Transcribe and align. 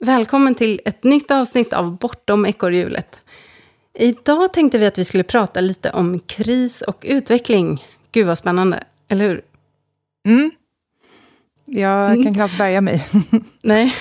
Välkommen 0.00 0.54
till 0.54 0.80
ett 0.84 1.04
nytt 1.04 1.30
avsnitt 1.30 1.72
av 1.72 1.96
Bortom 1.96 2.46
ekorrhjulet. 2.46 3.22
Idag 3.94 4.52
tänkte 4.52 4.78
vi 4.78 4.86
att 4.86 4.98
vi 4.98 5.04
skulle 5.04 5.24
prata 5.24 5.60
lite 5.60 5.90
om 5.90 6.20
kris 6.20 6.82
och 6.82 7.04
utveckling. 7.08 7.84
Gud 8.12 8.26
vad 8.26 8.38
spännande, 8.38 8.84
eller 9.08 9.28
hur? 9.28 9.42
Mm. 10.26 10.50
Jag 11.64 12.08
kan 12.08 12.20
mm. 12.20 12.34
knappt 12.34 12.58
bärga 12.58 12.80
mig. 12.80 13.06
Nej. 13.62 13.94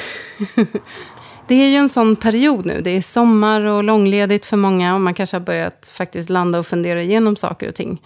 Det 1.47 1.55
är 1.55 1.68
ju 1.68 1.75
en 1.75 1.90
sån 1.90 2.16
period 2.16 2.66
nu. 2.66 2.82
Det 2.82 2.90
är 2.90 3.02
sommar 3.02 3.62
och 3.62 3.84
långledigt 3.84 4.46
för 4.46 4.58
många 4.58 4.96
och 4.96 5.02
man 5.02 5.14
kanske 5.14 5.36
har 5.36 5.42
börjat 5.42 5.94
faktiskt 5.96 6.29
landa 6.29 6.60
och 6.60 6.68
fundera 6.68 7.02
igenom 7.02 7.36
saker 7.36 7.70
och 7.70 7.76
ting 7.76 8.02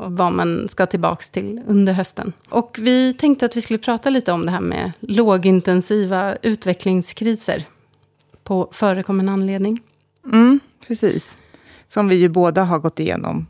och 0.00 0.12
vad 0.12 0.32
man 0.32 0.68
ska 0.68 0.86
tillbaka 0.86 1.22
till 1.32 1.60
under 1.66 1.92
hösten. 1.92 2.32
Och 2.48 2.78
vi 2.80 3.14
tänkte 3.14 3.46
att 3.46 3.56
vi 3.56 3.62
skulle 3.62 3.78
prata 3.78 4.10
lite 4.10 4.32
om 4.32 4.46
det 4.46 4.52
här 4.52 4.60
med 4.60 4.92
lågintensiva 5.00 6.36
utvecklingskriser 6.42 7.64
på 8.42 8.68
förekommen 8.72 9.28
anledning. 9.28 9.80
Mm, 10.32 10.60
precis. 10.86 11.38
Som 11.86 12.08
vi 12.08 12.16
ju 12.16 12.28
båda 12.28 12.64
har 12.64 12.78
gått 12.78 13.00
igenom 13.00 13.46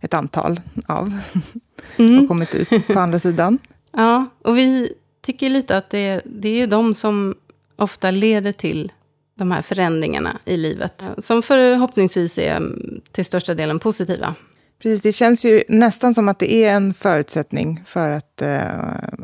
ett 0.00 0.14
antal 0.14 0.60
av 0.86 1.18
mm. 1.96 2.22
och 2.22 2.28
kommit 2.28 2.54
ut 2.54 2.86
på 2.86 3.00
andra 3.00 3.18
sidan. 3.18 3.58
Ja, 3.96 4.26
och 4.42 4.58
vi 4.58 4.92
tycker 5.22 5.50
lite 5.50 5.76
att 5.76 5.90
det, 5.90 6.20
det 6.24 6.48
är 6.48 6.56
ju 6.56 6.66
de 6.66 6.94
som 6.94 7.34
ofta 7.76 8.10
leder 8.10 8.52
till 8.52 8.92
de 9.38 9.50
här 9.50 9.62
förändringarna 9.62 10.38
i 10.44 10.56
livet. 10.56 11.06
Som 11.18 11.42
förhoppningsvis 11.42 12.38
är 12.38 12.62
till 13.10 13.24
största 13.24 13.54
delen 13.54 13.78
positiva. 13.78 14.34
Precis, 14.82 15.00
det 15.00 15.12
känns 15.12 15.44
ju 15.44 15.62
nästan 15.68 16.14
som 16.14 16.28
att 16.28 16.38
det 16.38 16.52
är 16.52 16.72
en 16.72 16.94
förutsättning 16.94 17.82
för 17.86 18.10
att, 18.10 18.42
eh, 18.42 18.60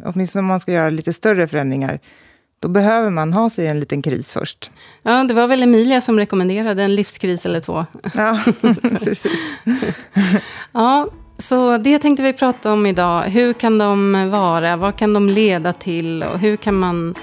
åtminstone 0.05 0.41
om 0.41 0.47
man 0.47 0.61
ska 0.61 0.73
göra 0.73 0.91
lite 0.91 1.13
större 1.13 1.49
förändringar, 1.49 2.01
då 2.61 2.69
behöver 2.69 3.11
man 3.11 3.33
ha 3.33 3.51
sig 3.51 3.67
en 3.67 3.81
liten 3.81 4.03
kris 4.03 4.33
först. 4.33 4.71
Ja, 5.03 5.25
det 5.25 5.35
var 5.35 5.47
väl 5.47 5.63
Emilia 5.63 6.01
som 6.01 6.19
rekommenderade 6.19 6.83
en 6.83 6.95
livskris 6.95 7.47
eller 7.47 7.61
två. 7.61 7.87
Ja, 8.15 8.41
precis. 9.01 9.53
ja, 10.73 11.09
så 11.39 11.79
det 11.79 11.99
tänkte 11.99 12.23
vi 12.23 12.33
prata 12.33 12.73
om 12.73 12.87
idag. 12.87 13.23
Hur 13.23 13.53
kan 13.53 13.79
de 13.79 14.31
vara? 14.31 14.77
Vad 14.77 14.97
kan 14.97 15.13
de 15.13 15.29
leda 15.29 15.73
till? 15.73 16.23
Och 16.23 16.39
hur 16.39 16.57
kan 16.57 16.75
man 16.75 17.15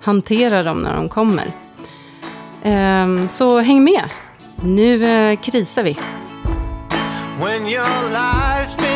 hantera 0.00 0.62
dem 0.62 0.78
när 0.78 0.96
de 0.96 1.08
kommer? 1.08 1.52
Ehm, 2.62 3.28
så 3.28 3.58
häng 3.58 3.84
med. 3.84 4.04
Nu 4.62 5.04
eh, 5.04 5.40
krisar 5.40 5.82
vi. 5.82 5.98
When 7.38 7.66
your 7.66 7.82
life's 7.82 8.76
been 8.76 8.93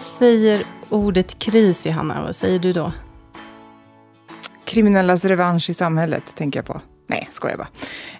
jag 0.00 0.06
säger 0.06 0.64
ordet 0.88 1.38
kris, 1.38 1.86
Johanna, 1.86 2.22
vad 2.22 2.36
säger 2.36 2.58
du 2.58 2.72
då? 2.72 2.92
Kriminellas 4.64 5.24
revansch 5.24 5.70
i 5.70 5.74
samhället, 5.74 6.22
tänker 6.34 6.58
jag 6.58 6.66
på. 6.66 6.80
Nej, 7.06 7.28
skojar 7.30 7.56
bara. 7.56 7.68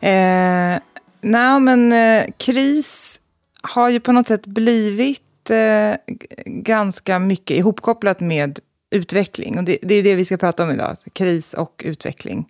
Eh, 0.08 0.78
Nej, 1.20 1.60
men 1.60 1.92
eh, 1.92 2.24
kris 2.38 3.20
har 3.62 3.88
ju 3.88 4.00
på 4.00 4.12
något 4.12 4.26
sätt 4.26 4.46
blivit 4.46 5.50
eh, 5.50 6.14
ganska 6.46 7.18
mycket 7.18 7.56
ihopkopplat 7.56 8.20
med 8.20 8.58
utveckling. 8.90 9.58
Och 9.58 9.64
det, 9.64 9.78
det, 9.82 9.94
är 9.94 10.02
det 10.02 10.14
vi 10.14 10.24
ska 10.24 10.36
prata 10.36 10.64
om 10.64 10.70
idag, 10.70 10.96
kris 11.12 11.54
och 11.54 11.82
utveckling. 11.84 12.48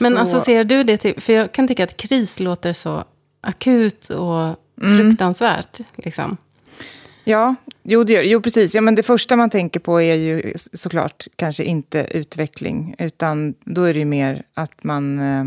Men 0.00 0.12
så... 0.12 0.18
associerar 0.18 0.64
du 0.64 0.82
det 0.82 0.96
till, 0.96 1.20
för 1.20 1.32
jag 1.32 1.52
kan 1.52 1.68
tycka 1.68 1.84
att 1.84 1.96
kris 1.96 2.40
låter 2.40 2.72
så 2.72 3.04
akut 3.40 4.10
och 4.10 4.56
mm. 4.82 4.98
fruktansvärt. 4.98 5.80
Liksom. 5.96 6.36
Ja, 7.28 7.54
jo, 7.82 8.04
det 8.04 8.12
gör, 8.12 8.22
jo 8.22 8.42
precis. 8.42 8.74
Ja, 8.74 8.80
men 8.80 8.94
det 8.94 9.02
första 9.02 9.36
man 9.36 9.50
tänker 9.50 9.80
på 9.80 10.00
är 10.00 10.14
ju 10.14 10.52
såklart 10.56 11.26
kanske 11.36 11.64
inte 11.64 12.06
utveckling, 12.10 12.94
utan 12.98 13.54
då 13.64 13.82
är 13.82 13.94
det 13.94 13.98
ju 13.98 14.04
mer 14.04 14.42
att 14.54 14.84
man 14.84 15.18
eh, 15.18 15.44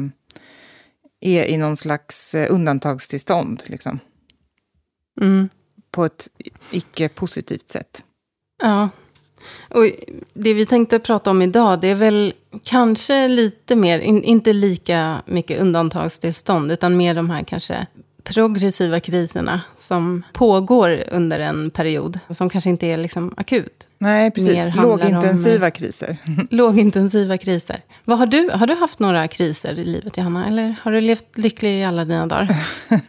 är 1.22 1.46
i 1.46 1.58
någon 1.58 1.76
slags 1.76 2.36
eh, 2.36 2.54
undantagstillstånd. 2.54 3.64
Liksom. 3.66 4.00
Mm. 5.22 5.50
På 5.92 6.06
ett 6.06 6.28
icke-positivt 6.72 7.70
sätt. 7.70 8.04
Ja. 8.62 8.90
Och 9.70 9.86
det 10.34 10.54
vi 10.54 10.66
tänkte 10.66 11.00
prata 11.00 11.30
om 11.30 11.42
idag, 11.42 11.82
det 11.82 11.88
är 11.88 11.96
väl 11.96 12.34
kanske 12.64 13.28
lite 13.28 13.76
mer, 13.76 14.00
in, 14.00 14.24
inte 14.24 14.54
lika 14.54 15.22
mycket 15.26 15.62
undantagstillstånd, 15.62 16.72
utan 16.72 16.98
mer 16.98 17.16
de 17.16 17.30
här 17.30 17.44
kanske 17.44 17.88
progressiva 18.24 19.00
kriserna 19.00 19.62
som 19.78 20.24
pågår 20.34 21.04
under 21.12 21.40
en 21.40 21.70
period, 21.70 22.20
som 22.30 22.50
kanske 22.50 22.70
inte 22.70 22.88
är 22.88 22.98
liksom 22.98 23.34
akut. 23.38 23.88
Nej, 23.98 24.32
precis. 24.32 24.76
Lågintensiva 24.76 25.66
om, 25.66 25.72
kriser. 25.72 26.18
Lågintensiva 26.50 27.38
kriser. 27.38 27.82
Vad 28.06 28.18
har, 28.18 28.26
du, 28.26 28.50
har 28.54 28.68
du 28.68 28.76
haft 28.76 29.00
några 29.00 29.28
kriser 29.28 29.80
i 29.80 29.84
livet, 29.84 30.18
Johanna? 30.18 30.48
Eller 30.48 30.76
har 30.82 30.92
du 30.92 31.02
levt 31.02 31.38
lycklig 31.38 31.80
i 31.80 31.84
alla 31.84 32.06
dina 32.06 32.28
dagar? 32.28 32.56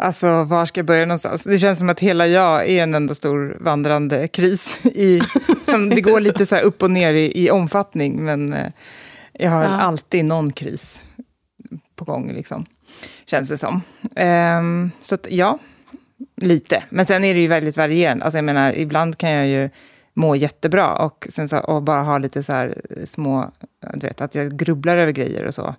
Alltså, 0.00 0.44
var 0.44 0.66
ska 0.66 0.78
jag 0.78 0.86
börja 0.86 1.06
någonstans? 1.06 1.44
Det 1.44 1.58
känns 1.58 1.78
som 1.78 1.88
att 1.88 2.00
hela 2.00 2.26
jag 2.26 2.68
är 2.68 2.82
en 2.82 2.94
enda 2.94 3.14
stor 3.14 3.56
vandrande 3.60 4.28
kris. 4.28 4.86
I, 4.86 5.20
som 5.64 5.88
det 5.88 6.00
går 6.00 6.20
lite 6.20 6.46
så 6.46 6.56
upp 6.56 6.82
och 6.82 6.90
ner 6.90 7.14
i, 7.14 7.44
i 7.44 7.50
omfattning, 7.50 8.24
men 8.24 8.52
eh, 8.52 8.66
jag 9.32 9.50
har 9.50 9.62
ja. 9.62 9.68
alltid 9.68 10.24
någon 10.24 10.52
kris 10.52 11.06
på 11.96 12.04
gång. 12.04 12.32
Liksom 12.32 12.66
känns 13.26 13.48
det 13.48 13.58
som. 13.58 13.82
Um, 14.16 14.90
så 15.00 15.14
att, 15.14 15.26
ja, 15.30 15.58
lite. 16.36 16.82
Men 16.88 17.06
sen 17.06 17.24
är 17.24 17.34
det 17.34 17.40
ju 17.40 17.48
väldigt 17.48 17.76
varierande. 17.76 18.24
Alltså 18.24 18.38
jag 18.38 18.44
menar, 18.44 18.78
ibland 18.78 19.18
kan 19.18 19.30
jag 19.30 19.46
ju 19.46 19.70
må 20.14 20.36
jättebra 20.36 20.94
och, 20.94 21.26
sen 21.28 21.48
så, 21.48 21.58
och 21.58 21.82
bara 21.82 22.02
ha 22.02 22.18
lite 22.18 22.42
så 22.42 22.68
små, 23.04 23.50
du 23.94 24.06
vet, 24.06 24.20
att 24.20 24.34
jag 24.34 24.58
grubblar 24.58 24.96
över 24.96 25.12
grejer 25.12 25.46
och 25.46 25.54
så. 25.54 25.74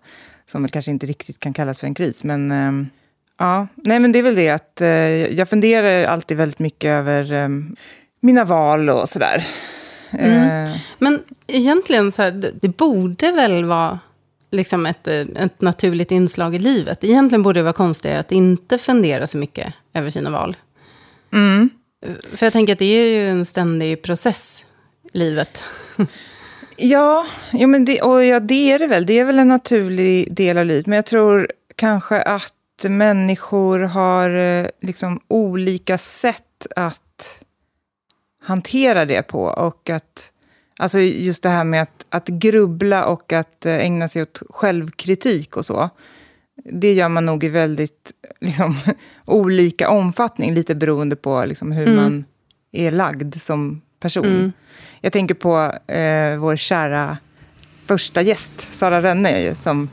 Som 0.46 0.68
kanske 0.68 0.92
inte 0.92 1.06
riktigt 1.06 1.40
kan 1.40 1.54
kallas 1.54 1.80
för 1.80 1.88
en 1.88 1.94
kris. 1.94 2.24
Men 2.24 2.52
um, 2.52 2.90
ja, 3.38 3.68
nej 3.76 4.00
men 4.00 4.12
det 4.12 4.20
är 4.20 4.24
väl 4.24 4.36
det 4.36 4.50
att 4.50 4.78
uh, 4.82 4.88
jag 5.38 5.50
funderar 5.50 6.04
alltid 6.04 6.38
väldigt 6.38 6.60
mycket 6.60 6.90
över 6.90 7.34
um, 7.34 7.76
mina 8.20 8.46
val 8.46 8.90
och 8.90 9.10
sådär. 9.10 9.48
Mm. 10.12 10.70
Uh, 10.70 10.76
men 10.98 11.20
egentligen, 11.48 12.12
så 12.12 12.22
här, 12.22 12.54
det 12.62 12.78
borde 12.78 13.32
väl 13.32 13.66
vara 13.66 14.00
liksom 14.52 14.86
ett, 14.86 15.08
eh, 15.08 15.20
ett 15.20 15.62
naturligt 15.62 16.12
inslag 16.12 16.56
i 16.56 16.60
livet. 16.60 17.04
Egentligen 17.04 17.44
borde 17.44 17.60
det 17.60 17.64
vara 17.64 17.74
konstigare 17.74 18.20
att 18.20 18.32
inte 18.32 18.78
fundera 18.78 19.28
så 19.28 19.38
mycket 19.38 19.74
över 19.94 20.10
sina 20.10 20.30
val. 20.30 20.58
Mm. 21.34 21.70
För 22.34 22.46
jag 22.46 22.54
tänker 22.54 22.74
att 22.74 22.80
det 22.80 22.86
är 22.86 23.06
ju 23.06 23.30
en 23.30 23.46
ständig 23.46 24.02
process, 24.02 24.66
livet. 25.12 25.64
ja, 26.76 27.26
ja, 27.54 27.68
men 27.68 27.86
det, 27.86 28.02
och 28.02 28.26
ja, 28.26 28.40
det 28.40 28.72
är 28.72 28.80
det 28.80 28.88
väl. 28.88 29.06
Det 29.06 29.20
är 29.20 29.26
väl 29.26 29.40
en 29.40 29.48
naturlig 29.48 30.34
del 30.34 30.58
av 30.58 30.66
livet. 30.66 30.88
Men 30.88 30.96
jag 30.96 31.06
tror 31.06 31.52
kanske 31.76 32.22
att 32.22 32.54
människor 32.84 33.80
har 33.80 34.30
eh, 34.30 34.68
liksom 34.82 35.20
olika 35.28 35.98
sätt 35.98 36.68
att 36.76 37.44
hantera 38.44 39.06
det 39.06 39.22
på. 39.22 39.44
Och 39.44 39.90
att 39.90 40.32
Alltså 40.82 41.00
just 41.00 41.44
det 41.44 41.50
här 41.50 41.64
med 41.64 41.82
att, 41.82 42.06
att 42.10 42.28
grubbla 42.28 43.06
och 43.06 43.34
att 43.34 43.66
eh, 43.66 43.76
ägna 43.76 44.08
sig 44.08 44.22
åt 44.22 44.42
självkritik 44.50 45.58
och 45.58 45.66
så. 45.66 45.90
Det 46.64 46.94
gör 46.94 47.10
man 47.10 47.26
nog 47.26 47.44
i 47.44 47.50
väldigt 47.50 48.12
liksom, 48.42 48.78
olika 49.26 49.90
omfattning, 49.90 50.54
lite 50.54 50.76
beroende 50.76 51.16
på 51.16 51.46
liksom, 51.46 51.72
hur 51.72 51.88
mm. 51.88 52.04
man 52.04 52.26
är 52.72 52.92
lagd 52.92 53.42
som 53.42 53.82
person. 54.00 54.26
Mm. 54.26 54.52
Jag 55.02 55.14
tänker 55.14 55.36
på 55.36 55.74
eh, 55.94 56.38
vår 56.38 56.56
kära 56.56 57.18
första 57.86 58.22
gäst, 58.22 58.74
Sara 58.74 59.02
Renne, 59.02 59.56
som, 59.56 59.90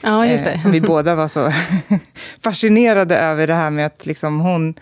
ja, 0.00 0.26
eh, 0.26 0.60
som 0.60 0.72
vi 0.72 0.80
båda 0.92 1.14
var 1.14 1.28
så 1.28 1.52
fascinerade 2.40 3.18
över 3.18 3.46
det 3.46 3.54
här 3.54 3.70
med 3.70 3.86
att 3.86 4.06
liksom, 4.06 4.40
hon 4.40 4.74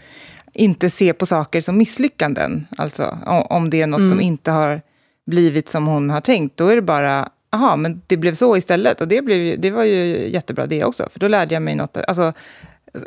inte 0.53 0.91
ser 0.91 1.13
på 1.13 1.27
saker 1.27 1.61
som 1.61 1.77
misslyckanden. 1.77 2.67
Alltså 2.77 3.19
om 3.27 3.71
det 3.71 3.83
är 3.83 3.87
något 3.87 3.99
mm. 3.99 4.11
som 4.11 4.21
inte 4.21 4.51
har 4.51 4.81
blivit 5.27 5.69
som 5.69 5.87
hon 5.87 6.11
har 6.11 6.21
tänkt, 6.21 6.57
då 6.57 6.69
är 6.69 6.77
det 6.77 6.83
bara, 6.83 7.29
aha, 7.53 7.77
men 7.77 8.03
det 8.07 8.17
blev 8.17 8.35
så 8.35 8.57
istället. 8.57 9.01
Och 9.01 9.09
det, 9.09 9.23
blev, 9.23 9.61
det 9.61 9.71
var 9.71 9.85
ju 9.85 10.29
jättebra 10.29 10.67
det 10.67 10.85
också, 10.85 11.09
för 11.11 11.21
då 11.21 11.29
lärde 11.29 11.55
jag 11.55 11.63
mig 11.63 11.75
något. 11.75 11.97
Alltså, 11.97 12.33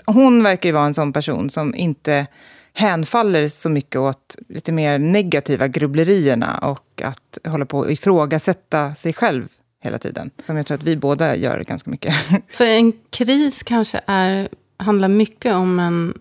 hon 0.06 0.44
verkar 0.44 0.70
ju 0.70 0.74
vara 0.74 0.86
en 0.86 0.94
sån 0.94 1.14
person 1.14 1.50
som 1.50 1.76
inte 1.76 2.28
hänfaller 2.74 3.48
så 3.48 3.70
mycket 3.70 3.96
åt 3.96 4.38
lite 4.50 4.72
mer 4.72 5.00
negativa 5.00 5.68
grubblerierna 5.68 6.58
och 6.58 7.02
att 7.04 7.38
hålla 7.48 7.66
på 7.66 7.80
och 7.80 7.92
ifrågasätta 7.92 8.96
sig 8.96 9.14
själv 9.14 9.48
hela 9.84 9.98
tiden. 9.98 10.32
Som 10.46 10.58
jag 10.58 10.66
tror 10.66 10.78
att 10.78 10.84
vi 10.84 10.98
båda 10.98 11.36
gör 11.36 11.64
ganska 11.64 11.90
mycket. 11.90 12.16
För 12.48 12.66
en 12.66 12.94
kris 13.10 13.64
kanske 13.64 14.02
är, 14.06 14.50
handlar 14.78 15.08
mycket 15.08 15.54
om 15.54 15.80
en 15.80 16.14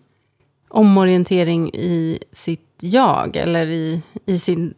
omorientering 0.69 1.71
i 1.75 2.19
sitt 2.33 2.61
jag 2.81 3.37
eller 3.37 3.67
i, 3.67 4.03
i 4.27 4.39
sin, 4.39 4.75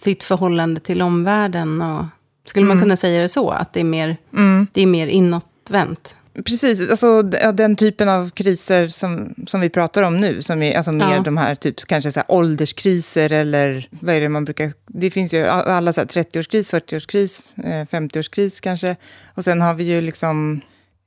sitt 0.00 0.24
förhållande 0.24 0.80
till 0.80 1.02
omvärlden. 1.02 1.82
Och, 1.82 2.04
skulle 2.44 2.66
man 2.66 2.76
mm. 2.76 2.82
kunna 2.82 2.96
säga 2.96 3.22
det 3.22 3.28
så? 3.28 3.50
Att 3.50 3.72
det 3.72 3.80
är 3.80 3.84
mer, 3.84 4.16
mm. 4.32 4.66
det 4.72 4.82
är 4.82 4.86
mer 4.86 5.06
inåtvänt? 5.06 6.14
Precis, 6.44 6.90
alltså, 6.90 7.22
den 7.52 7.76
typen 7.76 8.08
av 8.08 8.30
kriser 8.30 8.88
som, 8.88 9.34
som 9.46 9.60
vi 9.60 9.70
pratar 9.70 10.02
om 10.02 10.16
nu, 10.20 10.42
som 10.42 10.62
är 10.62 10.76
alltså 10.76 10.92
mer 10.92 11.14
ja. 11.14 11.20
de 11.20 11.36
här 11.36 11.54
typ, 11.54 11.86
kanske 11.86 12.12
så 12.12 12.20
här, 12.20 12.30
ålderskriser 12.30 13.32
eller 13.32 13.88
vad 13.90 14.14
är 14.14 14.20
det 14.20 14.28
man 14.28 14.44
brukar... 14.44 14.72
Det 14.86 15.10
finns 15.10 15.34
ju 15.34 15.46
alla 15.46 15.90
30-årskris, 15.90 16.72
40-årskris, 16.72 17.54
50-årskris 17.90 18.60
kanske. 18.62 18.96
Och 19.34 19.44
sen 19.44 19.60
har 19.60 19.74
vi 19.74 19.84
ju 19.84 20.00
liksom... 20.00 20.60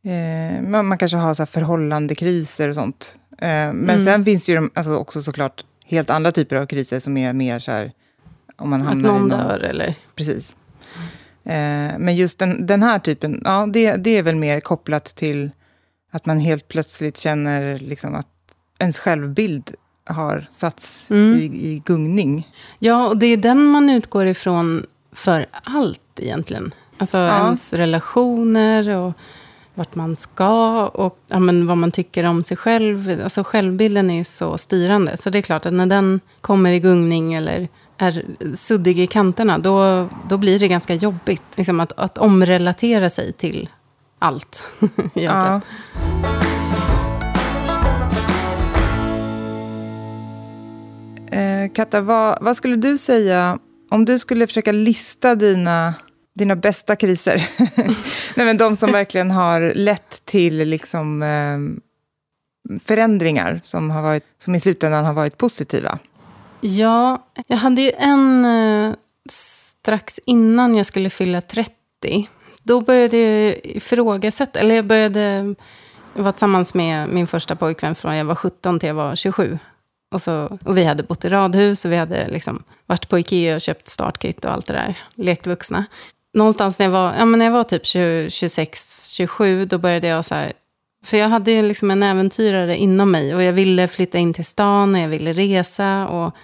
Eh, 0.05 0.61
man, 0.61 0.85
man, 0.85 0.97
kanske 0.97 1.17
har 1.17 1.33
så 1.33 1.41
här 1.41 1.47
förhållandekriser 1.47 2.69
och 2.69 2.75
sånt. 2.75 3.15
Eh, 3.31 3.47
men 3.47 3.89
mm. 3.89 4.05
sen 4.05 4.25
finns 4.25 4.49
ju 4.49 4.55
de, 4.55 4.71
alltså, 4.73 4.95
också 4.95 5.21
såklart 5.21 5.63
helt 5.85 6.09
andra 6.09 6.31
typer 6.31 6.55
av 6.55 6.65
kriser 6.65 6.99
som 6.99 7.17
är 7.17 7.33
mer 7.33 7.59
så 7.59 7.71
här... 7.71 7.91
Om 8.57 8.69
man 8.69 8.81
hamnar 8.81 9.09
Att 9.09 9.15
någon, 9.15 9.27
någon 9.27 9.39
dör 9.39 9.59
eller? 9.59 9.95
Precis. 10.15 10.57
Eh, 11.43 11.97
men 11.99 12.15
just 12.15 12.39
den, 12.39 12.65
den 12.65 12.83
här 12.83 12.99
typen, 12.99 13.41
ja, 13.45 13.67
det, 13.73 13.95
det 13.95 14.17
är 14.17 14.23
väl 14.23 14.35
mer 14.35 14.59
kopplat 14.59 15.05
till 15.05 15.51
att 16.11 16.25
man 16.25 16.39
helt 16.39 16.67
plötsligt 16.67 17.17
känner 17.17 17.79
liksom 17.79 18.15
att 18.15 18.27
ens 18.79 18.99
självbild 18.99 19.71
har 20.05 20.47
satts 20.49 21.11
mm. 21.11 21.39
i, 21.39 21.43
i 21.43 21.81
gungning. 21.85 22.47
Ja, 22.79 23.07
och 23.07 23.17
det 23.17 23.25
är 23.25 23.37
den 23.37 23.65
man 23.65 23.89
utgår 23.89 24.25
ifrån 24.25 24.85
för 25.11 25.45
allt 25.51 26.19
egentligen. 26.19 26.73
Alltså 26.97 27.17
ja. 27.17 27.45
ens 27.45 27.73
relationer 27.73 28.89
och 28.89 29.13
vart 29.75 29.95
man 29.95 30.17
ska 30.17 30.87
och 30.87 31.19
ja, 31.27 31.39
men 31.39 31.67
vad 31.67 31.77
man 31.77 31.91
tycker 31.91 32.23
om 32.23 32.43
sig 32.43 32.57
själv. 32.57 33.21
Alltså 33.23 33.43
självbilden 33.43 34.09
är 34.09 34.17
ju 34.17 34.23
så 34.23 34.57
styrande. 34.57 35.17
Så 35.17 35.29
det 35.29 35.37
är 35.37 35.41
klart 35.41 35.65
att 35.65 35.73
när 35.73 35.85
den 35.85 36.19
kommer 36.41 36.71
i 36.71 36.79
gungning 36.79 37.33
eller 37.33 37.67
är 37.97 38.25
suddig 38.55 38.99
i 38.99 39.07
kanterna, 39.07 39.57
då, 39.57 40.09
då 40.29 40.37
blir 40.37 40.59
det 40.59 40.67
ganska 40.67 40.93
jobbigt. 40.93 41.41
Liksom 41.55 41.79
att, 41.79 41.91
att 41.91 42.17
omrelatera 42.17 43.09
sig 43.09 43.33
till 43.33 43.69
allt. 44.19 44.63
ja. 45.13 45.61
Eh, 51.31 51.71
Katta, 51.73 52.01
vad, 52.01 52.37
vad, 52.41 52.57
skulle 52.57 52.75
du 52.75 52.97
säga 52.97 53.59
om 53.89 54.05
du 54.05 54.19
skulle 54.19 54.47
försöka 54.47 54.71
lista 54.71 55.35
dina, 55.35 55.93
dina 56.35 56.55
bästa 56.55 56.95
kriser? 56.95 57.49
Nej, 58.37 58.45
men 58.45 58.57
de 58.57 58.75
som 58.75 58.91
verkligen 58.91 59.31
har 59.31 59.73
lett 59.75 60.25
till 60.25 60.57
liksom, 60.57 61.23
eh, 61.23 62.79
förändringar 62.79 63.59
som, 63.63 63.91
har 63.91 64.01
varit, 64.01 64.23
som 64.37 64.55
i 64.55 64.59
slutändan 64.59 65.05
har 65.05 65.13
varit 65.13 65.37
positiva. 65.37 65.99
Ja, 66.65 67.27
jag 67.47 67.57
hade 67.57 67.81
ju 67.81 67.91
en 67.97 68.45
eh, 68.45 68.95
strax 69.29 70.19
innan 70.25 70.75
jag 70.75 70.85
skulle 70.85 71.09
fylla 71.09 71.41
30. 71.41 71.73
Då 72.63 72.81
började 72.81 73.17
jag 73.17 73.59
ifrågasätta, 73.63 74.59
eller 74.59 74.75
jag 74.75 74.85
började 74.85 75.55
vara 76.13 76.31
tillsammans 76.31 76.73
med 76.73 77.09
min 77.09 77.27
första 77.27 77.55
pojkvän 77.55 77.95
från 77.95 78.15
jag 78.15 78.25
var 78.25 78.35
17 78.35 78.79
till 78.79 78.87
jag 78.87 78.95
var 78.95 79.15
27. 79.15 79.59
Och, 80.13 80.21
så, 80.21 80.57
och 80.65 80.77
vi 80.77 80.83
hade 80.83 81.03
bott 81.03 81.25
i 81.25 81.29
radhus 81.29 81.85
och 81.85 81.91
vi 81.91 81.95
hade 81.95 82.27
liksom 82.27 82.63
varit 82.85 83.09
på 83.09 83.19
Ikea 83.19 83.55
och 83.55 83.61
köpt 83.61 83.87
startkit 83.87 84.45
och 84.45 84.51
allt 84.51 84.65
det 84.65 84.73
där. 84.73 84.97
Lekt 85.15 85.47
vuxna. 85.47 85.85
Någonstans 86.33 86.79
när 86.79 86.85
jag 86.85 86.91
var, 86.91 87.13
ja, 87.17 87.25
men 87.25 87.39
när 87.39 87.45
jag 87.45 87.53
var 87.53 87.63
typ 87.63 87.83
26-27, 87.83 89.65
då 89.65 89.77
började 89.77 90.07
jag 90.07 90.25
så 90.25 90.35
här, 90.35 90.53
för 91.03 91.17
jag 91.17 91.29
hade 91.29 91.61
liksom 91.61 91.91
en 91.91 92.03
äventyrare 92.03 92.77
inom 92.77 93.11
mig 93.11 93.35
och 93.35 93.43
jag 93.43 93.53
ville 93.53 93.87
flytta 93.87 94.17
in 94.17 94.33
till 94.33 94.45
stan 94.45 94.95
och 94.95 95.01
jag 95.01 95.07
ville 95.07 95.33
resa. 95.33 96.07
Och 96.07 96.35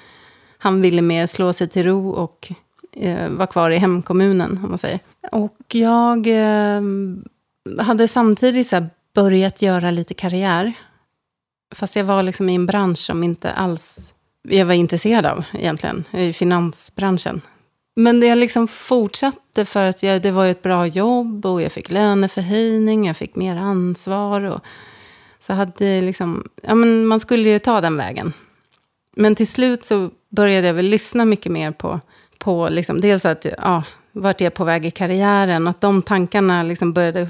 han 0.58 0.82
ville 0.82 1.02
mer 1.02 1.26
slå 1.26 1.54
sig 1.54 1.70
till 1.70 1.84
ro 1.84 2.10
och 2.10 2.52
eh, 2.96 3.30
vara 3.30 3.48
kvar 3.48 3.72
i 3.72 3.78
hemkommunen, 3.78 4.60
om 4.64 4.70
man 4.70 4.78
säger. 4.78 5.00
Och 5.32 5.76
jag 5.76 6.28
eh, 6.28 6.82
hade 7.80 8.08
samtidigt 8.08 8.68
så 8.68 8.86
börjat 9.16 9.62
göra 9.62 9.92
lite 9.92 10.14
karriär. 10.14 10.74
Fast 11.76 11.96
jag 11.96 12.04
var 12.04 12.24
liksom 12.24 12.50
i 12.50 12.56
en 12.56 12.66
bransch 12.66 12.98
som 12.98 13.24
inte 13.24 13.52
alls 13.52 14.14
jag 14.42 14.66
var 14.66 14.74
intresserad 14.74 15.26
av 15.26 15.44
egentligen, 15.54 16.04
i 16.12 16.34
finansbranschen. 16.34 17.42
Men 18.00 18.20
det 18.20 18.36
liksom 18.36 18.68
fortsatte 18.68 19.66
för 19.66 19.86
att 19.86 20.04
jag, 20.04 20.22
det 20.22 20.32
var 20.32 20.46
ett 20.46 20.62
bra 20.62 20.88
jobb 20.88 21.46
och 21.46 21.62
jag 21.62 21.72
fick 21.72 21.92
löneförhöjning, 21.92 23.08
jag 23.08 23.18
fick 23.18 23.36
mer 23.36 23.56
ansvar. 23.56 24.42
Och 24.42 24.62
så 25.40 25.54
hade 25.54 26.02
liksom, 26.02 26.50
ja, 26.64 26.76
men 26.76 27.06
man 27.06 27.20
skulle 27.20 27.50
ju 27.50 27.60
ta 27.60 27.82
den 27.82 27.98
vägen. 27.98 28.34
Men 29.16 29.36
till 29.36 29.48
slut 29.48 29.84
så 29.84 30.10
började 30.30 30.68
jag 30.68 30.74
väl 30.74 30.86
lyssna 30.86 31.26
mycket 31.26 31.52
mer 31.52 31.72
på, 31.72 32.00
på 32.40 32.70
liksom, 32.70 33.02
dels 33.02 33.26
att, 33.26 33.46
ja, 33.58 33.84
vart 34.12 34.42
jag 34.42 34.54
på 34.54 34.64
väg 34.64 34.86
i 34.86 34.92
karriären. 34.92 35.68
Att 35.68 35.82
de 35.82 36.02
tankarna 36.02 36.64
liksom 36.64 36.94
började, 36.94 37.30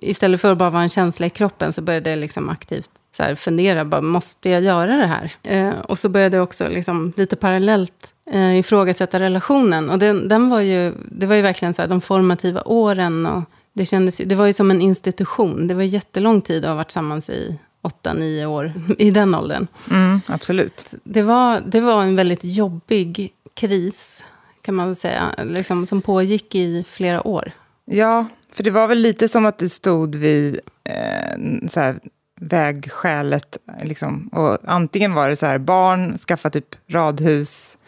istället 0.00 0.40
för 0.40 0.52
att 0.52 0.58
bara 0.58 0.70
vara 0.70 0.82
en 0.82 0.88
känsla 0.88 1.26
i 1.26 1.30
kroppen, 1.30 1.72
så 1.72 1.82
började 1.82 2.10
jag 2.10 2.18
liksom 2.18 2.48
aktivt 2.48 2.90
så 3.16 3.22
här, 3.22 3.34
fundera, 3.34 3.84
bara, 3.84 4.00
måste 4.00 4.50
jag 4.50 4.62
göra 4.62 4.96
det 4.96 5.06
här? 5.06 5.34
Eh, 5.42 5.80
och 5.80 5.98
så 5.98 6.08
började 6.08 6.36
jag 6.36 6.44
också 6.44 6.68
liksom, 6.68 7.12
lite 7.16 7.36
parallellt 7.36 8.13
eh, 8.30 8.58
ifrågasätta 8.58 9.20
relationen. 9.20 9.90
Och 9.90 9.98
den, 9.98 10.28
den 10.28 10.50
var 10.50 10.60
ju, 10.60 10.92
det 11.10 11.26
var 11.26 11.34
ju 11.34 11.42
verkligen 11.42 11.74
så 11.74 11.82
här, 11.82 11.88
de 11.88 12.00
formativa 12.00 12.62
åren. 12.62 13.26
Och 13.26 13.42
det, 13.72 13.84
kändes, 13.84 14.16
det 14.16 14.34
var 14.34 14.46
ju 14.46 14.52
som 14.52 14.70
en 14.70 14.80
institution. 14.80 15.66
Det 15.66 15.74
var 15.74 15.82
jättelång 15.82 16.40
tid 16.40 16.64
att 16.64 16.68
ha 16.68 16.76
varit 16.76 16.88
tillsammans 16.88 17.30
i 17.30 17.58
åtta, 17.82 18.12
nio 18.12 18.46
år 18.46 18.72
i 18.98 19.10
den 19.10 19.34
åldern. 19.34 19.66
Mm, 19.90 20.20
absolut. 20.26 20.94
Det 21.04 21.22
var, 21.22 21.62
det 21.66 21.80
var 21.80 22.02
en 22.02 22.16
väldigt 22.16 22.44
jobbig 22.44 23.32
kris, 23.54 24.24
kan 24.62 24.74
man 24.74 24.94
säga, 24.94 25.34
liksom, 25.44 25.86
som 25.86 26.02
pågick 26.02 26.54
i 26.54 26.84
flera 26.88 27.26
år. 27.26 27.52
Ja, 27.84 28.26
för 28.52 28.62
det 28.62 28.70
var 28.70 28.88
väl 28.88 28.98
lite 28.98 29.28
som 29.28 29.46
att 29.46 29.58
du 29.58 29.68
stod 29.68 30.14
vid 30.14 30.60
eh, 30.84 31.68
så 31.68 31.80
här, 31.80 31.98
vägskälet. 32.40 33.58
Liksom. 33.82 34.28
Och 34.28 34.58
antingen 34.64 35.14
var 35.14 35.28
det 35.28 35.36
så 35.36 35.46
här, 35.46 35.58
barn, 35.58 36.18
skaffa 36.18 36.50
typ 36.50 36.66
radhus, 36.90 37.78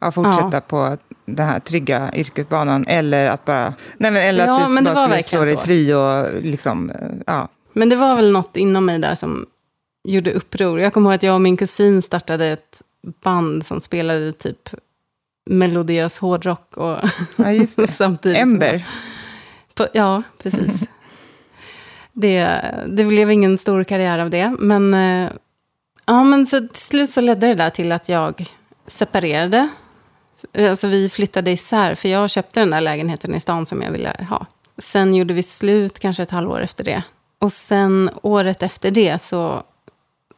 ja, 0.00 0.10
fortsätta 0.10 0.50
ja. 0.52 0.60
på 0.60 0.96
den 1.24 1.46
här 1.46 1.58
trygga 1.60 2.10
yrkesbanan. 2.14 2.84
Eller 2.88 3.30
att 3.30 3.44
bara, 3.44 3.74
nej, 3.98 4.10
men, 4.10 4.22
eller 4.22 4.46
ja, 4.46 4.62
att 4.62 4.76
du 4.76 4.82
bara 4.84 5.06
skulle 5.06 5.22
slå 5.22 5.40
dig 5.40 5.56
så. 5.56 5.64
fri 5.64 5.94
och 5.94 6.42
liksom, 6.42 6.92
ja. 7.26 7.48
Men 7.72 7.88
det 7.88 7.96
var 7.96 8.16
väl 8.16 8.32
något 8.32 8.56
inom 8.56 8.84
mig 8.84 8.98
där 8.98 9.14
som 9.14 9.46
gjorde 10.04 10.32
uppror. 10.32 10.80
Jag 10.80 10.92
kommer 10.92 11.10
ihåg 11.10 11.14
att 11.14 11.22
jag 11.22 11.34
och 11.34 11.40
min 11.40 11.56
kusin 11.56 12.02
startade 12.02 12.46
ett 12.46 12.82
band 13.22 13.66
som 13.66 13.80
spelade 13.80 14.32
typ 14.32 14.70
melodiös 15.50 16.18
hårdrock. 16.18 16.76
Och 16.76 16.98
ja, 17.36 17.66
samtidigt 17.88 18.38
Ember. 18.38 18.86
På, 19.74 19.86
ja, 19.92 20.22
precis. 20.42 20.88
det, 22.12 22.60
det 22.88 23.04
blev 23.04 23.30
ingen 23.30 23.58
stor 23.58 23.84
karriär 23.84 24.18
av 24.18 24.30
det. 24.30 24.56
Men, 24.58 24.94
eh, 24.94 25.30
ja, 26.06 26.24
men 26.24 26.46
så 26.46 26.60
till 26.60 26.82
slut 26.82 27.10
så 27.10 27.20
ledde 27.20 27.46
det 27.46 27.54
där 27.54 27.70
till 27.70 27.92
att 27.92 28.08
jag 28.08 28.50
separerade. 28.86 29.68
Alltså 30.58 30.86
vi 30.86 31.08
flyttade 31.08 31.50
isär, 31.50 31.94
för 31.94 32.08
jag 32.08 32.30
köpte 32.30 32.60
den 32.60 32.70
där 32.70 32.80
lägenheten 32.80 33.34
i 33.34 33.40
stan 33.40 33.66
som 33.66 33.82
jag 33.82 33.90
ville 33.90 34.26
ha. 34.30 34.46
Sen 34.78 35.14
gjorde 35.14 35.34
vi 35.34 35.42
slut 35.42 35.98
kanske 35.98 36.22
ett 36.22 36.30
halvår 36.30 36.60
efter 36.60 36.84
det. 36.84 37.02
Och 37.38 37.52
sen 37.52 38.10
året 38.22 38.62
efter 38.62 38.90
det 38.90 39.18
så 39.18 39.62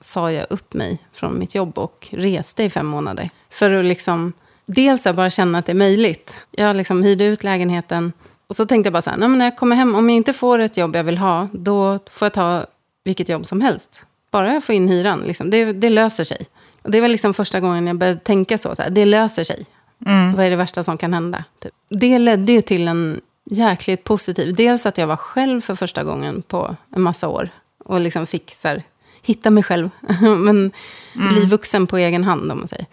sa 0.00 0.32
jag 0.32 0.46
upp 0.50 0.74
mig 0.74 0.98
från 1.12 1.38
mitt 1.38 1.54
jobb 1.54 1.78
och 1.78 2.08
reste 2.10 2.62
i 2.62 2.70
fem 2.70 2.86
månader. 2.86 3.30
För 3.50 3.70
att 3.70 3.84
liksom, 3.84 4.32
dels 4.66 5.04
bara 5.04 5.30
känna 5.30 5.58
att 5.58 5.66
det 5.66 5.72
är 5.72 5.74
möjligt. 5.74 6.36
Jag 6.50 6.76
liksom 6.76 7.02
hyrde 7.02 7.24
ut 7.24 7.44
lägenheten 7.44 8.12
och 8.46 8.56
så 8.56 8.66
tänkte 8.66 8.86
jag 8.86 8.92
bara 8.92 9.02
så 9.02 9.10
här, 9.10 9.28
när 9.28 9.44
jag 9.44 9.56
kommer 9.56 9.76
hem, 9.76 9.94
om 9.94 10.10
jag 10.10 10.16
inte 10.16 10.32
får 10.32 10.58
ett 10.58 10.76
jobb 10.76 10.96
jag 10.96 11.04
vill 11.04 11.18
ha, 11.18 11.48
då 11.52 11.98
får 12.10 12.26
jag 12.26 12.32
ta 12.32 12.66
vilket 13.04 13.28
jobb 13.28 13.46
som 13.46 13.60
helst. 13.60 14.02
Bara 14.30 14.54
jag 14.54 14.64
får 14.64 14.74
in 14.74 14.88
hyran, 14.88 15.20
liksom, 15.20 15.50
det, 15.50 15.72
det 15.72 15.90
löser 15.90 16.24
sig. 16.24 16.46
Och 16.82 16.90
det 16.90 17.00
var 17.00 17.08
liksom 17.08 17.34
första 17.34 17.60
gången 17.60 17.86
jag 17.86 17.98
började 17.98 18.20
tänka 18.20 18.58
så, 18.58 18.74
så 18.76 18.82
här, 18.82 18.90
det 18.90 19.04
löser 19.04 19.44
sig. 19.44 19.66
Mm. 20.06 20.36
Vad 20.36 20.46
är 20.46 20.50
det 20.50 20.56
värsta 20.56 20.82
som 20.82 20.98
kan 20.98 21.12
hända? 21.12 21.44
Typ. 21.62 21.72
Det 21.88 22.18
ledde 22.18 22.52
ju 22.52 22.60
till 22.60 22.88
en 22.88 23.20
jäkligt 23.50 24.04
positiv, 24.04 24.54
dels 24.54 24.86
att 24.86 24.98
jag 24.98 25.06
var 25.06 25.16
själv 25.16 25.60
för 25.60 25.74
första 25.74 26.04
gången 26.04 26.42
på 26.42 26.76
en 26.96 27.02
massa 27.02 27.28
år. 27.28 27.48
Och 27.84 28.00
liksom 28.00 28.26
fick 28.26 28.50
så 28.50 28.68
här, 28.68 28.82
hitta 29.22 29.50
mig 29.50 29.62
själv. 29.62 29.90
Men 30.20 30.72
bli 31.14 31.46
vuxen 31.46 31.86
på 31.86 31.98
egen 31.98 32.24
hand 32.24 32.52
om 32.52 32.58
man 32.58 32.68
säger. 32.68 32.86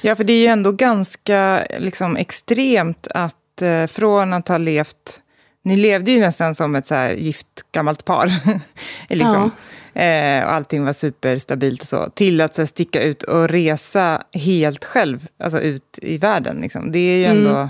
Ja, 0.00 0.16
för 0.16 0.24
det 0.24 0.32
är 0.32 0.40
ju 0.40 0.46
ändå 0.46 0.72
ganska 0.72 1.64
liksom, 1.78 2.16
extremt 2.16 3.08
att 3.14 3.62
eh, 3.62 3.86
från 3.86 4.32
att 4.32 4.48
ha 4.48 4.58
levt... 4.58 5.22
Ni 5.64 5.76
levde 5.76 6.10
ju 6.10 6.20
nästan 6.20 6.54
som 6.54 6.74
ett 6.74 6.86
så 6.86 6.94
här 6.94 7.12
gift 7.12 7.46
gammalt 7.72 8.04
par. 8.04 8.32
liksom. 9.08 9.50
eh, 9.94 10.44
och 10.44 10.52
allting 10.52 10.84
var 10.84 10.92
superstabilt 10.92 11.80
och 11.80 11.86
så. 11.86 12.10
Till 12.14 12.40
att 12.40 12.54
så 12.56 12.62
här, 12.62 12.66
sticka 12.66 13.02
ut 13.02 13.22
och 13.22 13.48
resa 13.48 14.22
helt 14.34 14.84
själv, 14.84 15.26
alltså 15.42 15.60
ut 15.60 15.98
i 16.02 16.18
världen. 16.18 16.56
Liksom. 16.60 16.92
Det 16.92 16.98
är 16.98 17.16
ju 17.16 17.24
ändå... 17.24 17.50
Mm. 17.50 17.68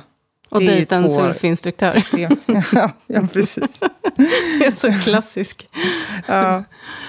Och 0.51 0.61
dejta 0.61 0.97
en 0.97 1.03
två- 1.03 1.19
surfinstruktör. 1.19 2.03
ja, 2.73 2.91
ja, 3.07 3.21
precis. 3.33 3.81
det 4.59 4.67
är 4.67 4.71
så 4.77 5.11
klassisk. 5.11 5.69
Ja. 6.27 6.65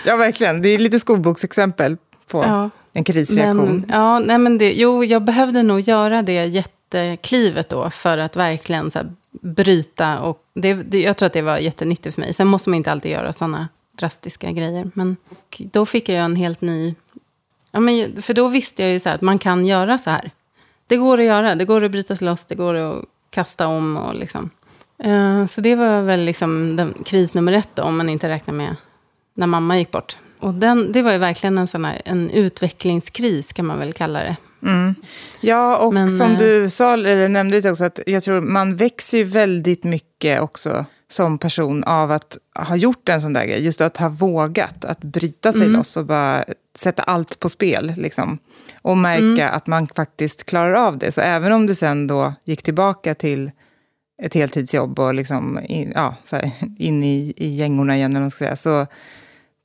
ja, 0.05 0.15
verkligen. 0.15 0.61
Det 0.61 0.69
är 0.69 0.79
lite 0.79 0.99
skolboksexempel 0.99 1.97
på 2.31 2.43
Ja. 2.43 2.69
en 2.93 3.03
krisreaktion. 3.03 3.65
Men, 3.65 3.85
ja, 3.89 4.19
nej 4.19 4.37
men 4.37 4.57
det, 4.57 4.71
jo, 4.73 5.03
jag 5.03 5.23
behövde 5.23 5.63
nog 5.63 5.79
göra 5.79 6.21
det 6.21 6.45
jätteklivet 6.45 7.69
då 7.69 7.89
för 7.89 8.17
att 8.17 8.35
verkligen 8.35 8.91
så 8.91 8.99
här, 8.99 9.13
bryta. 9.41 10.19
Och 10.19 10.37
det, 10.53 10.73
det, 10.73 11.01
jag 11.01 11.17
tror 11.17 11.27
att 11.27 11.33
det 11.33 11.41
var 11.41 11.57
jättenyttigt 11.57 12.15
för 12.15 12.21
mig. 12.21 12.33
Sen 12.33 12.47
måste 12.47 12.69
man 12.69 12.77
inte 12.77 12.91
alltid 12.91 13.11
göra 13.11 13.33
sådana 13.33 13.67
drastiska 13.99 14.51
grejer. 14.51 14.91
Men 14.93 15.17
då 15.57 15.85
fick 15.85 16.09
jag 16.09 16.17
en 16.17 16.35
helt 16.35 16.61
ny... 16.61 16.95
Ja, 17.71 17.79
men, 17.79 18.21
för 18.21 18.33
då 18.33 18.47
visste 18.47 18.83
jag 18.83 18.91
ju 18.91 18.99
så 18.99 19.09
här 19.09 19.15
att 19.15 19.21
man 19.21 19.39
kan 19.39 19.65
göra 19.65 19.97
så 19.97 20.09
här. 20.09 20.31
Det 20.87 20.97
går 20.97 21.17
att 21.17 21.25
göra, 21.25 21.55
det 21.55 21.65
går 21.65 21.83
att 21.83 21.91
bryta 21.91 22.15
sig 22.15 22.25
loss, 22.25 22.45
det 22.45 22.55
går 22.55 22.75
att 22.75 23.05
kasta 23.29 23.67
om 23.67 23.97
och 23.97 24.15
liksom. 24.15 24.49
Uh, 25.05 25.45
så 25.45 25.61
det 25.61 25.75
var 25.75 26.01
väl 26.01 26.19
liksom 26.25 26.75
den, 26.75 26.93
kris 27.05 27.33
nummer 27.33 27.53
ett 27.53 27.69
då, 27.75 27.83
om 27.83 27.97
man 27.97 28.09
inte 28.09 28.29
räknar 28.29 28.53
med 28.53 28.75
när 29.33 29.47
mamma 29.47 29.77
gick 29.77 29.91
bort. 29.91 30.17
Och 30.39 30.53
den, 30.53 30.91
det 30.91 31.01
var 31.01 31.11
ju 31.11 31.17
verkligen 31.17 31.57
en 31.57 31.67
sån 31.67 31.85
här, 31.85 32.01
en 32.05 32.29
utvecklingskris 32.29 33.53
kan 33.53 33.65
man 33.65 33.79
väl 33.79 33.93
kalla 33.93 34.19
det. 34.19 34.35
Ja, 35.41 35.77
och 35.77 35.93
Men, 35.93 36.10
som 36.10 36.32
eh, 36.32 36.38
du 36.38 36.70
sa, 36.70 36.93
eller 36.93 37.29
nämnde 37.29 37.55
lite 37.55 37.72
också, 37.72 37.86
att 37.86 38.00
jag 38.05 38.24
tror 38.24 38.41
man 38.41 38.75
växer 38.75 39.17
ju 39.17 39.24
väldigt 39.24 39.84
mycket 39.84 40.41
också 40.41 40.86
som 41.12 41.38
person 41.38 41.84
av 41.84 42.12
att 42.12 42.38
ha 42.55 42.75
gjort 42.75 43.10
en 43.10 43.22
sån 43.22 43.34
där 43.34 43.46
grej. 43.46 43.63
Just 43.65 43.82
att 43.82 43.98
ha 43.98 44.10
vågat 44.10 44.86
att 44.86 45.03
bryta 45.03 45.51
sig 45.51 45.62
Mm. 45.62 45.74
loss 45.74 45.98
och 45.98 46.05
bara 46.05 46.46
sätta 46.77 47.03
allt 47.03 47.39
på 47.39 47.50
spel. 47.50 47.93
Liksom. 47.98 48.38
Och 48.82 48.98
märka 48.98 49.43
Mm. 49.43 49.55
att 49.55 49.67
man 49.67 49.88
faktiskt 49.96 50.43
klarar 50.43 50.74
av 50.74 50.98
det. 50.98 51.12
Så 51.12 51.22
även 51.22 51.51
om 51.51 51.67
du 51.67 51.75
sen 51.75 52.08
då 52.08 52.34
gick 52.46 52.63
tillbaka 52.63 53.15
till 53.15 53.51
ett 54.24 54.34
heltidsjobb 54.34 55.00
och 55.00 55.13
liksom 55.13 55.60
in, 55.63 55.91
ja, 55.96 56.15
så 56.24 56.36
här, 56.36 56.51
in 56.77 57.03
i, 57.03 57.34
i 57.38 57.48
gängorna 57.55 57.96
igen, 57.96 58.12
eller 58.12 58.20
vad 58.20 58.24
man 58.24 58.32
ska 58.32 58.46
säga, 58.46 58.55
så 58.55 58.88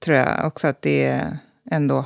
tror 0.05 0.17
jag 0.17 0.47
också 0.47 0.69
att 0.69 0.83
det 0.83 1.05
är 1.05 1.39
ändå 1.71 2.05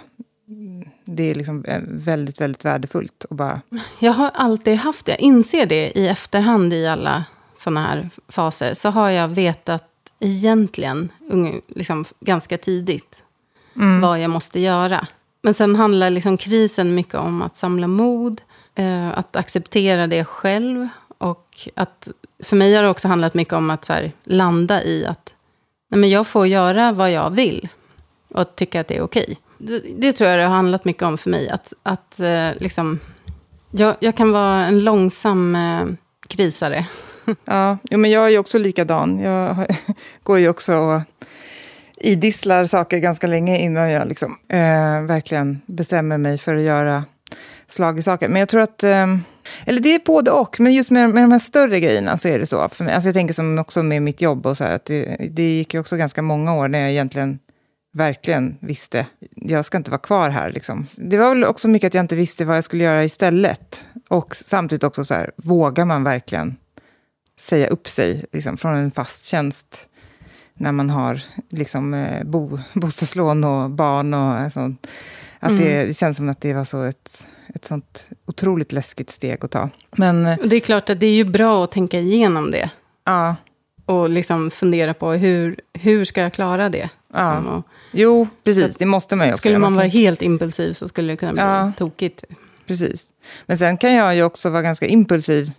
det 1.04 1.30
är 1.30 1.35
liksom 1.35 1.64
eh, 1.64 1.80
väldigt, 1.87 2.40
väldigt 2.40 2.64
värdefullt 2.64 3.26
att 3.30 3.37
bara... 3.37 3.61
Jag 3.99 4.12
har 4.12 4.30
alltid 4.35 4.76
haft 4.76 5.06
det. 5.06 5.12
Jag 5.12 5.21
inser 5.21 5.66
det 5.66 5.99
i 5.99 6.09
efterhand 6.09 6.73
i 6.73 6.87
alla 6.87 7.25
såna 7.56 7.82
här 7.82 8.11
faser. 8.28 8.75
Så 8.75 8.90
har 8.90 9.11
jag 9.11 9.28
vetat 9.28 9.88
egentligen, 10.21 11.12
liksom 11.68 12.04
ganska 12.21 12.59
tidigt, 12.59 13.25
vad 14.02 14.21
jag 14.21 14.30
måste 14.30 14.61
göra. 14.61 15.06
Men 15.42 15.54
sen 15.54 15.76
handlar 15.76 16.11
liksom 16.11 16.37
krisen 16.37 16.94
mycket 16.94 17.14
om 17.14 17.42
att 17.42 17.56
samla 17.56 17.87
mod, 17.87 18.40
eh, 18.75 19.18
att 19.18 19.37
acceptera 19.37 20.06
det 20.06 20.25
själv. 20.25 20.88
Och 21.18 21.68
att, 21.75 22.09
för 22.42 22.56
mig 22.56 22.75
har 22.75 22.82
det 22.82 22.88
också 22.88 23.09
handlat 23.09 23.35
mycket 23.35 23.54
om 23.54 23.71
att 23.71 23.88
här, 23.88 24.12
landa 24.25 24.82
i 24.82 25.06
att 25.06 25.35
nej 25.90 26.00
men 26.00 26.11
jag 26.11 26.26
får 26.26 26.47
göra 26.47 26.92
vad 26.92 27.11
jag 27.11 27.30
vill. 27.30 27.68
Och 28.28 28.56
tycka 28.56 28.80
att 28.80 28.88
det 28.88 28.97
är 28.97 29.02
okej. 29.02 29.37
Det, 29.62 29.83
det 29.97 30.12
tror 30.12 30.31
jag 30.31 30.38
det 30.38 30.45
har 30.45 30.54
handlat 30.54 30.85
mycket 30.85 31.02
om 31.02 31.19
för 31.19 31.31
mig. 31.31 31.49
Att, 31.49 31.73
att 31.83 32.21
eh, 32.21 32.49
liksom, 32.59 33.00
jag, 33.71 33.97
jag 34.00 34.16
kan 34.16 34.33
vara 34.33 34.66
en 34.66 34.85
långsam 34.85 35.57
eh, 35.57 35.87
krisare. 36.28 36.87
Ja, 37.45 37.78
jo, 37.90 37.99
men 37.99 38.11
jag 38.11 38.26
är 38.26 38.28
ju 38.28 38.38
också 38.38 38.59
likadan. 38.59 39.19
Jag 39.19 39.57
går 40.23 40.38
ju 40.38 40.49
också 40.49 40.75
och 40.75 41.00
idisslar 41.97 42.64
saker 42.64 42.99
ganska 42.99 43.26
länge 43.26 43.59
innan 43.59 43.90
jag 43.90 44.09
liksom, 44.09 44.38
eh, 44.49 45.02
verkligen 45.02 45.61
bestämmer 45.66 46.19
mig 46.19 46.38
för 46.38 46.57
att 46.57 46.62
göra 46.62 47.04
slag 47.66 47.99
i 47.99 48.02
saker. 48.02 48.28
Men 48.28 48.40
jag 48.40 48.49
tror 48.49 48.61
att, 48.61 48.83
eh, 48.83 49.07
eller 49.64 49.81
det 49.81 49.95
är 49.95 50.00
både 50.07 50.31
och, 50.31 50.61
men 50.61 50.75
just 50.75 50.90
med, 50.90 51.11
med 51.11 51.25
de 51.25 51.33
här 51.33 51.38
större 51.38 51.81
grejerna 51.81 52.16
så 52.16 52.28
är 52.28 52.38
det 52.38 52.47
så. 52.47 52.69
För 52.69 52.85
mig. 52.85 52.95
Alltså 52.95 53.09
jag 53.09 53.14
tänker 53.14 53.35
som 53.35 53.59
också 53.59 53.83
med 53.83 54.02
mitt 54.02 54.21
jobb 54.21 54.47
och 54.47 54.57
så 54.57 54.64
här, 54.64 54.75
att 54.75 54.85
det, 54.85 55.16
det 55.31 55.57
gick 55.57 55.75
ju 55.75 55.81
också 55.81 55.97
ganska 55.97 56.23
många 56.23 56.54
år 56.54 56.69
när 56.69 56.78
jag 56.81 56.90
egentligen 56.90 57.38
verkligen 57.93 58.57
visste, 58.61 59.07
jag 59.35 59.65
ska 59.65 59.77
inte 59.77 59.91
vara 59.91 60.01
kvar 60.01 60.31
här. 60.31 60.51
Liksom. 60.53 60.85
Det 60.99 61.19
var 61.19 61.29
väl 61.29 61.45
också 61.45 61.69
mycket 61.69 61.87
att 61.87 61.95
jag 61.95 62.05
inte 62.05 62.17
visste 62.17 62.45
vad 62.45 62.57
jag 62.57 62.65
skulle 62.65 62.85
göra 62.85 63.05
istället. 63.05 63.85
Och 64.09 64.37
samtidigt 64.37 64.85
också 64.85 65.05
så 65.05 65.15
här, 65.15 65.31
vågar 65.37 65.85
man 65.85 66.05
verkligen 66.05 66.57
säga 67.39 67.67
upp 67.67 67.89
sig 67.89 68.25
liksom, 68.33 68.57
från 68.57 68.75
en 68.75 68.91
fast 68.91 69.25
tjänst 69.25 69.89
när 70.55 70.73
man 70.73 70.91
har 70.91 71.21
liksom, 71.51 71.95
eh, 71.95 72.25
bo, 72.25 72.59
bostadslån 72.73 73.45
och 73.45 73.71
barn 73.71 74.15
och 74.15 74.53
sånt. 74.53 74.87
Att 75.41 75.57
det, 75.57 75.85
det 75.85 75.97
känns 75.97 76.17
som 76.17 76.29
att 76.29 76.41
det 76.41 76.55
var 76.55 76.65
så 76.65 76.83
ett, 76.83 77.27
ett 77.55 77.65
sånt 77.65 78.11
otroligt 78.27 78.73
läskigt 78.73 79.11
steg 79.11 79.45
att 79.45 79.51
ta. 79.51 79.71
Men 79.97 80.27
eh, 80.27 80.39
det 80.45 80.57
är 80.57 80.61
klart 80.61 80.91
att 80.91 81.01
det 81.01 81.07
är 81.07 81.15
ju 81.15 81.25
bra 81.25 81.65
att 81.65 81.73
tänka 81.73 81.99
igenom 81.99 82.51
det. 82.51 82.71
ja, 83.05 83.37
Och 83.93 84.09
liksom 84.09 84.51
fundera 84.51 84.95
på 84.95 85.13
hur, 85.13 85.57
hur 85.73 86.05
ska 86.05 86.21
jag 86.21 86.33
klara 86.33 86.69
det. 86.69 86.89
Ja. 87.15 87.35
Liksom, 87.35 87.47
och 87.55 87.67
jo, 87.93 88.29
precis, 88.45 88.77
det 88.77 88.87
måste 88.87 89.17
man 89.17 89.27
ju 89.27 89.33
också 89.33 89.41
skulle 89.41 89.59
man 89.59 89.75
vara 89.75 89.87
helt 89.87 90.23
impulsiv 90.23 90.73
så 90.73 90.89
skulle 90.89 91.13
det 91.13 91.17
kunna 91.17 91.33
bli 91.33 91.41
Ja. 91.43 91.73
tokigt. 91.79 92.25
Precis. 92.67 93.09
Men 93.47 93.59
sen 93.59 93.77
kan 93.77 93.93
jag 93.95 94.17
ju 94.17 94.23
också 94.23 94.51
vara 94.51 94.63
ganska 94.63 94.87
impulsiv 94.87 95.51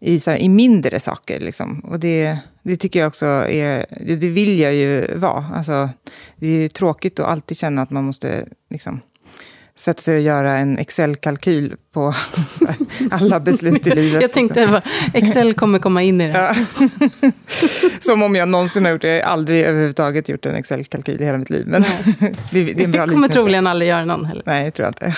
i, 0.00 0.20
så 0.20 0.30
här, 0.30 0.38
i 0.38 0.48
mindre 0.48 1.00
saker. 1.00 1.40
Liksom. 1.40 1.80
Och 1.80 2.00
det, 2.00 2.38
det 2.62 2.76
tycker 2.76 3.00
jag 3.00 3.06
också 3.08 3.26
är, 3.26 3.86
det, 4.06 4.16
det 4.16 4.28
vill 4.28 4.58
jag 4.60 4.74
ju 4.74 5.16
vara. 5.16 5.44
Alltså, 5.54 5.88
det 6.36 6.46
är 6.46 6.68
tråkigt 6.68 7.20
att 7.20 7.26
alltid 7.26 7.56
känna 7.56 7.82
att 7.82 7.90
man 7.90 8.04
måste 8.04 8.44
liksom, 8.70 9.00
sätta 9.76 10.02
sig 10.02 10.16
och 10.16 10.22
göra 10.22 10.56
en 10.56 10.78
Excel-kalkyl 10.78 11.76
på 11.92 12.14
alla 13.10 13.40
beslut 13.40 13.86
i 13.86 13.90
livet. 13.94 14.22
Jag 14.22 14.32
tänkte 14.32 14.66
bara, 14.66 14.82
Excel 15.14 15.54
kommer 15.54 15.78
komma 15.78 16.02
in 16.02 16.20
i 16.20 16.32
det. 16.32 16.38
Ja. 16.38 16.54
Som 18.00 18.22
om 18.22 18.36
jag 18.36 18.48
någonsin 18.48 18.84
har 18.84 18.92
gjort 18.92 19.02
det. 19.02 19.16
Jag 19.16 19.24
har 19.24 19.32
aldrig 19.32 19.62
överhuvudtaget 19.62 20.28
gjort 20.28 20.46
en 20.46 20.54
Excel-kalkyl 20.54 21.20
i 21.20 21.24
hela 21.24 21.38
mitt 21.38 21.50
liv. 21.50 21.66
Men 21.66 21.84
det, 22.50 22.64
det 22.64 22.80
är 22.80 22.84
en 22.84 22.92
bra 22.92 23.00
Jag 23.00 23.10
kommer 23.10 23.28
troligen 23.28 23.66
aldrig 23.66 23.88
göra 23.88 24.04
någon 24.04 24.24
heller. 24.24 24.42
Nej, 24.46 24.64
jag 24.64 24.74
tror 24.74 24.88
inte. 24.88 25.14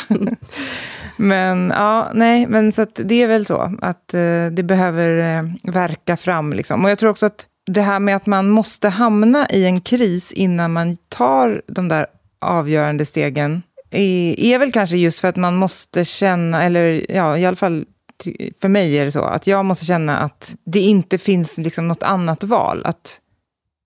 men 1.17 1.73
ja, 1.77 2.11
nej, 2.15 2.47
men 2.47 2.73
så 2.73 2.83
att 2.83 3.01
det 3.05 3.23
är 3.23 3.29
väl 3.29 3.47
så 3.47 3.77
att 3.83 4.15
eh, 4.15 4.47
det 4.53 4.63
behöver 4.65 5.39
eh, 5.39 5.73
verka 5.73 6.17
fram. 6.17 6.53
Liksom. 6.53 6.85
Och 6.85 6.91
jag 6.91 6.99
tror 6.99 7.11
också 7.11 7.27
att 7.27 7.47
det 7.67 7.83
här 7.83 8.01
med 8.01 8.17
att 8.17 8.27
man 8.27 8.51
måste 8.51 8.89
hamna 8.89 9.47
i 9.51 9.65
en 9.65 9.81
kris 9.81 10.33
innan 10.33 10.73
man 10.73 10.97
tar 11.09 11.63
de 11.67 11.89
där 11.89 12.07
avgörande 12.41 13.05
stegen 13.05 13.63
är, 13.91 14.41
är 14.41 14.59
väl 14.59 14.73
kanske 14.73 14.97
just 14.97 15.21
för 15.21 15.29
att 15.29 15.37
man 15.37 15.57
måste 15.57 16.05
känna, 16.05 16.63
eller 16.63 17.13
ja, 17.13 17.39
i 17.39 17.47
alla 17.47 17.57
fall 17.57 17.85
för 18.61 18.69
mig 18.69 18.99
är 18.99 19.05
det 19.05 19.11
så, 19.11 19.23
att 19.23 19.47
jag 19.47 19.65
måste 19.65 19.85
känna 19.85 20.19
att 20.19 20.55
det 20.65 20.81
inte 20.81 21.19
finns 21.19 21.59
liksom 21.59 21.89
något 21.89 22.03
annat 22.03 22.45
val. 22.45 22.83
Att 22.85 23.21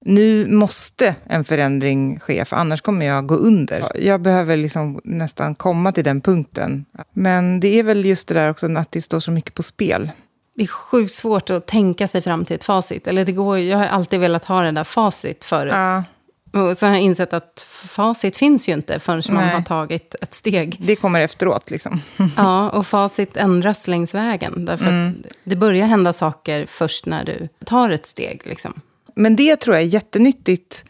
nu 0.04 0.46
måste 0.46 1.14
en 1.24 1.44
förändring 1.44 2.20
ske, 2.20 2.44
för 2.44 2.56
annars 2.56 2.80
kommer 2.80 3.06
jag 3.06 3.26
gå 3.26 3.34
under. 3.34 3.92
Jag 3.94 4.22
behöver 4.22 4.56
liksom 4.56 5.00
nästan 5.04 5.54
komma 5.54 5.92
till 5.92 6.04
den 6.04 6.20
punkten. 6.20 6.84
Men 7.12 7.60
det 7.60 7.78
är 7.78 7.82
väl 7.82 8.04
just 8.04 8.28
det 8.28 8.34
där 8.34 8.50
också 8.50 8.72
att 8.76 8.92
det 8.92 9.02
står 9.02 9.20
så 9.20 9.30
mycket 9.30 9.54
på 9.54 9.62
spel. 9.62 10.10
Det 10.54 10.62
är 10.62 10.66
sjukt 10.66 11.12
svårt 11.12 11.50
att 11.50 11.66
tänka 11.66 12.08
sig 12.08 12.22
fram 12.22 12.44
till 12.44 12.56
ett 12.56 12.64
facit. 12.64 13.06
Eller 13.06 13.24
det 13.24 13.32
går, 13.32 13.58
jag 13.58 13.78
har 13.78 13.86
alltid 13.86 14.20
velat 14.20 14.44
ha 14.44 14.62
det 14.62 14.70
där 14.70 14.84
facit 14.84 15.44
förut. 15.44 15.72
Ja, 15.74 16.04
Och 16.52 16.78
så 16.78 16.86
har 16.86 16.92
jag 16.92 17.02
insett 17.02 17.32
att 17.32 17.66
facit 17.88 18.36
finns 18.36 18.68
ju 18.68 18.72
inte 18.72 19.00
förrän 19.00 19.22
man 19.28 19.44
Nej. 19.44 19.54
har 19.54 19.62
tagit 19.62 20.14
ett 20.20 20.34
steg. 20.34 20.76
det 20.80 20.96
kommer 20.96 21.20
efteråt 21.20 21.70
liksom. 21.70 22.00
Ja, 22.36 22.70
och 22.70 22.86
facit 22.86 23.36
ändras 23.36 23.88
längs 23.88 24.14
vägen. 24.14 24.64
Därför 24.64 24.86
att 24.92 25.14
det 25.44 25.56
börjar 25.56 25.86
hända 25.86 26.12
saker 26.12 26.66
först 26.68 27.06
när 27.06 27.24
du 27.24 27.48
tar 27.66 27.90
ett 27.90 28.06
steg. 28.06 28.42
Liksom. 28.44 28.80
Men 29.14 29.36
det 29.36 29.56
tror 29.56 29.76
jag 29.76 29.82
är 29.82 29.88
jättenyttigt. 29.88 30.84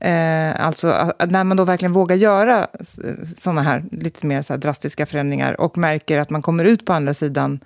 Eh, 0.00 0.66
alltså 0.66 1.12
när 1.28 1.44
man 1.44 1.56
då 1.56 1.64
verkligen 1.64 1.92
vågar 1.92 2.16
göra 2.16 2.66
sådana 3.24 3.62
här 3.62 3.84
lite 3.92 4.26
mer 4.26 4.42
så 4.42 4.56
drastiska 4.56 5.06
förändringar 5.06 5.60
och 5.60 5.78
märker 5.78 6.18
att 6.18 6.30
man 6.30 6.42
kommer 6.42 6.64
ut 6.64 6.86
på 6.86 6.92
andra 6.92 7.14
sidan 7.14 7.60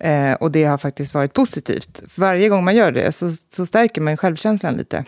eh, 0.00 0.32
och 0.32 0.52
det 0.52 0.64
har 0.64 0.78
faktiskt 0.78 1.14
varit 1.14 1.32
positivt. 1.32 2.02
För 2.08 2.20
varje 2.20 2.48
gång 2.48 2.64
man 2.64 2.76
gör 2.76 2.92
det 2.92 3.12
så, 3.12 3.30
så 3.30 3.66
stärker 3.66 4.00
man 4.00 4.16
självkänslan 4.16 4.74
lite. 4.74 5.04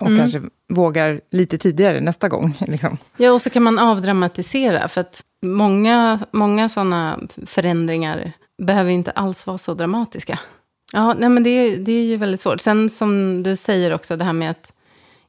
Och 0.00 0.16
kanske 0.16 0.42
vågar 0.68 1.20
lite 1.30 1.58
tidigare 1.58 2.00
nästa 2.00 2.28
gång. 2.28 2.56
Liksom. 2.66 2.98
Ja, 3.16 3.32
och 3.32 3.42
så 3.42 3.50
kan 3.50 3.62
man 3.62 3.78
avdramatisera. 3.78 4.88
För 4.88 5.00
att 5.00 5.24
många, 5.42 6.20
många 6.30 6.68
sådana 6.68 7.20
förändringar 7.46 8.32
behöver 8.62 8.90
inte 8.90 9.10
alls 9.10 9.46
vara 9.46 9.58
så 9.58 9.74
dramatiska. 9.74 10.38
Ja, 10.92 11.14
nej, 11.18 11.28
men 11.28 11.42
det, 11.42 11.50
är- 11.50 11.76
det 11.76 11.92
är 11.92 12.04
ju 12.04 12.16
väldigt 12.16 12.40
svårt. 12.40 12.60
Sen 12.60 12.90
som 12.90 13.42
du 13.42 13.56
säger 13.56 13.94
också, 13.94 14.16
det 14.16 14.24
här 14.24 14.32
med 14.32 14.50
att 14.50 14.72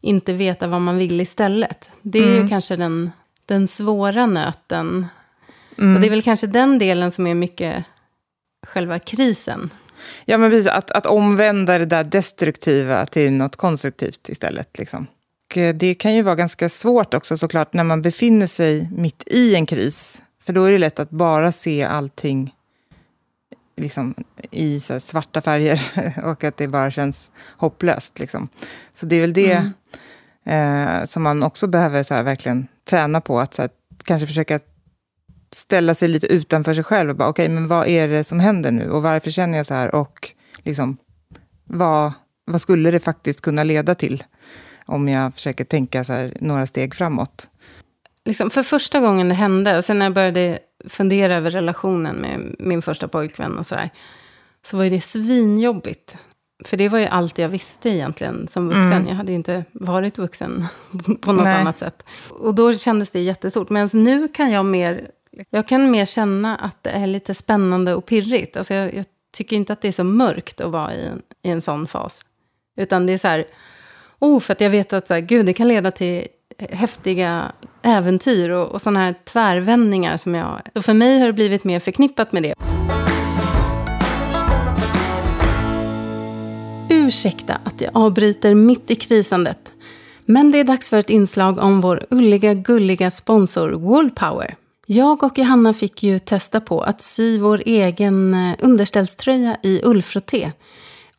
inte 0.01 0.33
veta 0.33 0.67
vad 0.67 0.81
man 0.81 0.97
vill 0.97 1.21
istället. 1.21 1.89
Det 2.01 2.19
är 2.19 2.27
mm. 2.27 2.43
ju 2.43 2.49
kanske 2.49 2.75
den, 2.75 3.11
den 3.45 3.67
svåra 3.67 4.25
nöten. 4.25 5.07
Mm. 5.77 5.95
Och 5.95 6.01
det 6.01 6.07
är 6.07 6.11
väl 6.11 6.23
kanske 6.23 6.47
den 6.47 6.79
delen 6.79 7.11
som 7.11 7.27
är 7.27 7.35
mycket 7.35 7.85
själva 8.67 8.99
krisen. 8.99 9.69
Ja, 10.25 10.37
men 10.37 10.51
precis. 10.51 10.67
Att, 10.67 10.91
att 10.91 11.05
omvända 11.05 11.77
det 11.77 11.85
där 11.85 12.03
destruktiva 12.03 13.05
till 13.05 13.33
något 13.33 13.55
konstruktivt 13.55 14.29
istället. 14.29 14.77
Liksom. 14.77 15.07
Och 15.49 15.57
eh, 15.57 15.75
det 15.75 15.93
kan 15.93 16.15
ju 16.15 16.21
vara 16.21 16.35
ganska 16.35 16.69
svårt 16.69 17.13
också 17.13 17.37
såklart 17.37 17.73
när 17.73 17.83
man 17.83 18.01
befinner 18.01 18.47
sig 18.47 18.89
mitt 18.91 19.23
i 19.25 19.55
en 19.55 19.65
kris. 19.65 20.21
För 20.43 20.53
då 20.53 20.63
är 20.63 20.71
det 20.71 20.77
lätt 20.77 20.99
att 20.99 21.09
bara 21.09 21.51
se 21.51 21.83
allting 21.83 22.53
liksom, 23.77 24.15
i 24.51 24.79
svarta 24.79 25.41
färger 25.41 25.81
och 26.23 26.43
att 26.43 26.57
det 26.57 26.67
bara 26.67 26.91
känns 26.91 27.31
hopplöst. 27.57 28.19
Liksom. 28.19 28.49
Så 28.93 29.05
det 29.05 29.15
är 29.15 29.21
väl 29.21 29.33
det 29.33 29.71
mm. 30.45 30.99
eh, 30.99 31.05
som 31.05 31.23
man 31.23 31.43
också 31.43 31.67
behöver 31.67 32.03
så 32.03 32.13
här, 32.13 32.23
verkligen 32.23 32.67
träna 32.89 33.21
på. 33.21 33.39
Att 33.39 33.53
så 33.53 33.61
här, 33.61 33.71
kanske 34.03 34.27
försöka 34.27 34.59
ställa 35.57 35.93
sig 35.93 36.07
lite 36.07 36.27
utanför 36.27 36.73
sig 36.73 36.83
själv 36.83 37.09
och 37.09 37.15
bara 37.15 37.29
okej, 37.29 37.45
okay, 37.45 37.55
men 37.55 37.67
vad 37.67 37.87
är 37.87 38.07
det 38.07 38.23
som 38.23 38.39
händer 38.39 38.71
nu 38.71 38.91
och 38.91 39.01
varför 39.01 39.31
känner 39.31 39.57
jag 39.57 39.65
så 39.65 39.73
här 39.73 39.95
och 39.95 40.31
liksom 40.63 40.97
vad, 41.63 42.11
vad 42.45 42.61
skulle 42.61 42.91
det 42.91 42.99
faktiskt 42.99 43.41
kunna 43.41 43.63
leda 43.63 43.95
till 43.95 44.23
om 44.85 45.09
jag 45.09 45.33
försöker 45.33 45.63
tänka 45.63 46.03
så 46.03 46.13
här, 46.13 46.33
några 46.39 46.65
steg 46.65 46.95
framåt. 46.95 47.49
Liksom 48.25 48.49
för 48.49 48.63
första 48.63 48.99
gången 48.99 49.29
det 49.29 49.35
hände 49.35 49.77
och 49.77 49.85
sen 49.85 49.99
när 49.99 50.05
jag 50.05 50.13
började 50.13 50.59
fundera 50.85 51.35
över 51.35 51.51
relationen 51.51 52.15
med 52.15 52.55
min 52.59 52.81
första 52.81 53.07
pojkvän 53.07 53.57
och 53.57 53.65
sådär. 53.65 53.89
Så 54.65 54.77
var 54.77 54.85
det 54.85 55.01
svinjobbigt. 55.01 56.17
För 56.65 56.77
det 56.77 56.89
var 56.89 56.99
ju 56.99 57.05
allt 57.05 57.37
jag 57.37 57.49
visste 57.49 57.89
egentligen 57.89 58.47
som 58.47 58.67
vuxen. 58.67 58.91
Mm. 58.91 59.07
Jag 59.07 59.15
hade 59.15 59.31
inte 59.31 59.65
varit 59.71 60.17
vuxen 60.17 60.65
på 61.21 61.31
något 61.31 61.43
Nej. 61.43 61.61
annat 61.61 61.77
sätt. 61.77 62.03
Och 62.29 62.55
då 62.55 62.73
kändes 62.73 63.11
det 63.11 63.19
jättestort. 63.19 63.69
Men 63.69 63.89
nu 63.93 64.27
kan 64.27 64.51
jag 64.51 64.65
mer, 64.65 65.09
jag 65.49 65.67
kan 65.67 65.91
mer 65.91 66.05
känna 66.05 66.55
att 66.55 66.83
det 66.83 66.89
är 66.89 67.07
lite 67.07 67.33
spännande 67.33 67.95
och 67.95 68.05
pirrigt. 68.05 68.57
Alltså 68.57 68.73
jag, 68.73 68.93
jag 68.93 69.05
tycker 69.37 69.55
inte 69.55 69.73
att 69.73 69.81
det 69.81 69.87
är 69.87 69.91
så 69.91 70.03
mörkt 70.03 70.61
att 70.61 70.71
vara 70.71 70.93
i 70.93 71.05
en, 71.05 71.21
i 71.43 71.49
en 71.49 71.61
sån 71.61 71.87
fas. 71.87 72.21
Utan 72.77 73.05
det 73.05 73.13
är 73.13 73.17
så 73.17 73.27
här, 73.27 73.45
oh, 74.19 74.39
för 74.39 74.53
att 74.53 74.61
jag 74.61 74.69
vet 74.69 74.93
att 74.93 75.07
så 75.07 75.13
här, 75.13 75.21
gud, 75.21 75.45
det 75.45 75.53
kan 75.53 75.67
leda 75.67 75.91
till 75.91 76.27
häftiga 76.57 77.51
äventyr 77.81 78.49
och, 78.49 78.67
och 78.67 78.81
sådana 78.81 78.99
här 78.99 79.15
tvärvändningar 79.25 80.17
som 80.17 80.35
jag... 80.35 80.61
Så 80.75 80.81
för 80.81 80.93
mig 80.93 81.19
har 81.19 81.27
det 81.27 81.33
blivit 81.33 81.63
mer 81.63 81.79
förknippat 81.79 82.31
med 82.31 82.43
det. 82.43 82.53
Ursäkta 86.89 87.61
att 87.63 87.81
jag 87.81 87.91
avbryter 87.93 88.55
mitt 88.55 88.91
i 88.91 88.95
krisandet. 88.95 89.71
Men 90.25 90.51
det 90.51 90.59
är 90.59 90.63
dags 90.63 90.89
för 90.89 90.97
ett 90.97 91.09
inslag 91.09 91.59
om 91.59 91.81
vår 91.81 92.05
ulliga, 92.09 92.53
gulliga 92.53 93.11
sponsor 93.11 93.69
Wallpower. 93.69 94.55
Jag 94.89 95.23
och 95.23 95.37
Johanna 95.37 95.73
fick 95.73 96.03
ju 96.03 96.19
testa 96.19 96.61
på 96.61 96.81
att 96.81 97.01
sy 97.01 97.39
vår 97.39 97.63
egen 97.65 98.33
eh, 98.33 98.55
underställströja 98.59 99.57
i 99.63 99.81
ullfrotté. 99.83 100.51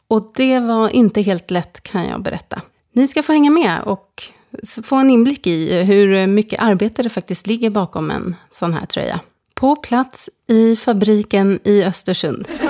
Och 0.09 0.33
det 0.35 0.61
var 0.61 0.89
inte 0.89 1.23
helt 1.23 1.51
lätt 1.51 1.83
kan 1.83 2.05
jag 2.05 2.23
berätta. 2.23 2.63
Ni 2.93 3.09
ska 3.09 3.23
få 3.23 3.33
hänga 3.33 3.51
med 3.51 3.81
och 3.83 4.23
få 4.83 4.97
en 4.97 5.11
inblick 5.11 5.47
i 5.47 5.83
hur 5.83 6.27
mycket 6.27 6.63
arbete 6.63 7.03
det 7.03 7.09
faktiskt 7.09 7.47
ligger 7.47 7.71
bakom 7.71 8.11
en 8.11 8.37
sån 8.51 8.73
här 8.73 8.87
tröja. 8.87 9.21
På 9.55 9.77
plats 9.77 10.31
i 10.47 10.77
fabriken 10.77 11.61
i 11.65 11.85
Östersund. 11.85 12.49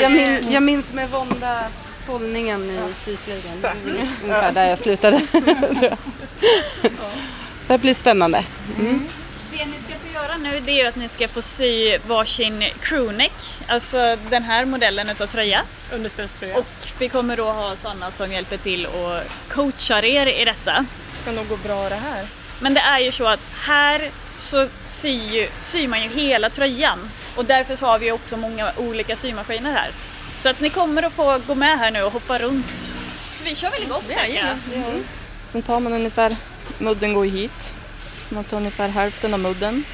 jag, 0.00 0.12
min, 0.12 0.52
jag 0.52 0.62
minns 0.62 0.92
med 0.92 1.10
vånda 1.10 1.64
fållningen 2.06 2.60
i 2.62 2.78
syslöjden. 3.04 3.74
Ungefär 4.22 4.52
där 4.52 4.68
jag 4.68 4.78
slutade. 4.78 5.22
Så 7.66 7.72
det 7.72 7.78
blir 7.78 7.94
spännande. 7.94 8.44
Mm 8.78 9.08
göra 10.22 10.36
nu 10.36 10.60
det 10.60 10.80
är 10.80 10.88
att 10.88 10.96
ni 10.96 11.08
ska 11.08 11.28
få 11.28 11.42
sy 11.42 11.98
varsin 12.06 12.64
crewneck, 12.80 13.32
alltså 13.68 14.16
den 14.30 14.42
här 14.42 14.64
modellen 14.64 15.10
utav 15.10 15.26
tröja. 15.26 15.62
Underställströja. 15.92 16.58
Och 16.58 16.66
vi 16.98 17.08
kommer 17.08 17.36
då 17.36 17.44
ha 17.44 17.76
sådana 17.76 18.10
som 18.10 18.32
hjälper 18.32 18.56
till 18.56 18.86
och 18.86 19.20
coachar 19.48 20.04
er 20.04 20.26
i 20.26 20.44
detta. 20.44 20.86
Det 21.12 21.18
ska 21.22 21.32
nog 21.32 21.48
gå 21.48 21.56
bra 21.56 21.88
det 21.88 21.94
här. 21.94 22.26
Men 22.60 22.74
det 22.74 22.80
är 22.80 22.98
ju 22.98 23.12
så 23.12 23.26
att 23.26 23.40
här 23.60 24.10
så 24.30 24.68
syr, 24.84 25.48
syr 25.60 25.88
man 25.88 26.02
ju 26.02 26.08
hela 26.08 26.50
tröjan 26.50 26.98
och 27.36 27.44
därför 27.44 27.76
så 27.76 27.86
har 27.86 27.98
vi 27.98 28.12
också 28.12 28.36
många 28.36 28.72
olika 28.76 29.16
symaskiner 29.16 29.72
här. 29.72 29.90
Så 30.38 30.48
att 30.48 30.60
ni 30.60 30.70
kommer 30.70 31.02
att 31.02 31.12
få 31.12 31.38
gå 31.46 31.54
med 31.54 31.78
här 31.78 31.90
nu 31.90 32.02
och 32.02 32.12
hoppa 32.12 32.38
runt. 32.38 32.76
Så 33.36 33.44
vi 33.44 33.54
kör 33.54 33.70
väl 33.70 33.82
igång 33.82 34.02
ja, 34.08 34.26
ja. 34.26 34.74
Mm. 34.74 35.04
Sen 35.48 35.62
tar 35.62 35.80
man 35.80 35.92
ungefär, 35.92 36.36
mudden 36.78 37.14
går 37.14 37.24
hit, 37.24 37.74
så 38.28 38.34
man 38.34 38.44
tar 38.44 38.56
ungefär 38.56 38.88
hälften 38.88 39.34
av 39.34 39.40
mudden 39.40 39.84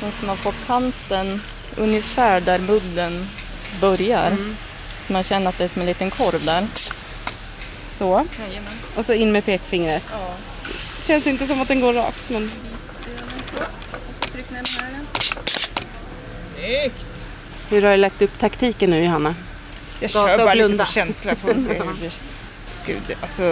Sen 0.00 0.12
ska 0.12 0.26
man 0.26 0.36
få 0.36 0.52
kanten 0.66 1.42
ungefär 1.76 2.40
där 2.40 2.58
mudden 2.58 3.26
börjar. 3.80 4.26
Mm. 4.26 4.56
Så 5.06 5.12
man 5.12 5.22
känner 5.22 5.48
att 5.48 5.58
det 5.58 5.64
är 5.64 5.68
som 5.68 5.82
en 5.82 5.88
liten 5.88 6.10
korv 6.10 6.44
där. 6.44 6.66
Så. 7.90 8.26
Jajamän. 8.40 8.72
Och 8.96 9.04
så 9.04 9.12
in 9.12 9.32
med 9.32 9.44
pekfingret. 9.44 10.02
Ja. 10.12 10.34
Känns 11.06 11.26
inte 11.26 11.46
som 11.46 11.60
att 11.60 11.68
den 11.68 11.80
går 11.80 11.92
rakt. 11.92 12.30
Men... 12.30 12.50
Så. 13.50 13.56
Och 13.56 14.14
så 14.20 14.32
tryck 14.32 14.50
ner 14.50 14.62
den. 14.62 15.06
Snyggt! 16.54 17.06
Hur 17.68 17.82
har 17.82 17.90
du 17.90 17.96
lagt 17.96 18.22
upp 18.22 18.38
taktiken 18.38 18.90
nu 18.90 19.04
Johanna? 19.04 19.34
Jag 20.00 20.10
Gasa 20.10 20.28
kör 20.28 20.38
bara 20.38 20.54
lite 20.54 20.78
på 20.78 20.84
känsla 20.84 21.34
för 21.34 21.50
att 21.50 21.62
se 21.62 21.72
hur 21.72 21.84
det 21.84 21.94
blir. 22.00 22.12
Gud, 22.86 23.16
alltså 23.20 23.42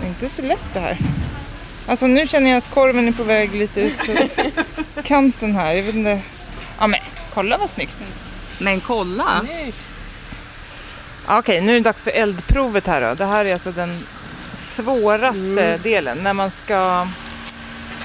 det 0.00 0.06
är 0.06 0.08
inte 0.08 0.28
så 0.28 0.42
lätt 0.42 0.64
det 0.72 0.80
här. 0.80 0.98
Alltså 1.86 2.06
nu 2.06 2.26
känner 2.26 2.50
jag 2.50 2.58
att 2.58 2.70
korven 2.70 3.08
är 3.08 3.12
på 3.12 3.22
väg 3.22 3.54
lite 3.54 3.80
utåt 3.80 4.38
kanten 5.04 5.54
här. 5.54 5.72
Jag 5.72 5.82
vet 5.82 5.94
inte. 5.94 6.20
Ja 6.78 6.86
men 6.86 7.00
kolla 7.34 7.58
vad 7.58 7.70
snyggt. 7.70 8.12
Men 8.58 8.80
kolla! 8.80 9.40
Snyggt. 9.40 9.78
Okej, 11.24 11.38
okay, 11.38 11.60
nu 11.60 11.72
är 11.72 11.74
det 11.74 11.84
dags 11.84 12.02
för 12.02 12.10
eldprovet 12.10 12.86
här 12.86 13.00
då. 13.08 13.14
Det 13.14 13.24
här 13.24 13.44
är 13.44 13.52
alltså 13.52 13.72
den 13.72 14.06
svåraste 14.56 15.64
mm. 15.64 15.82
delen 15.82 16.18
när 16.22 16.32
man 16.32 16.50
ska 16.50 17.06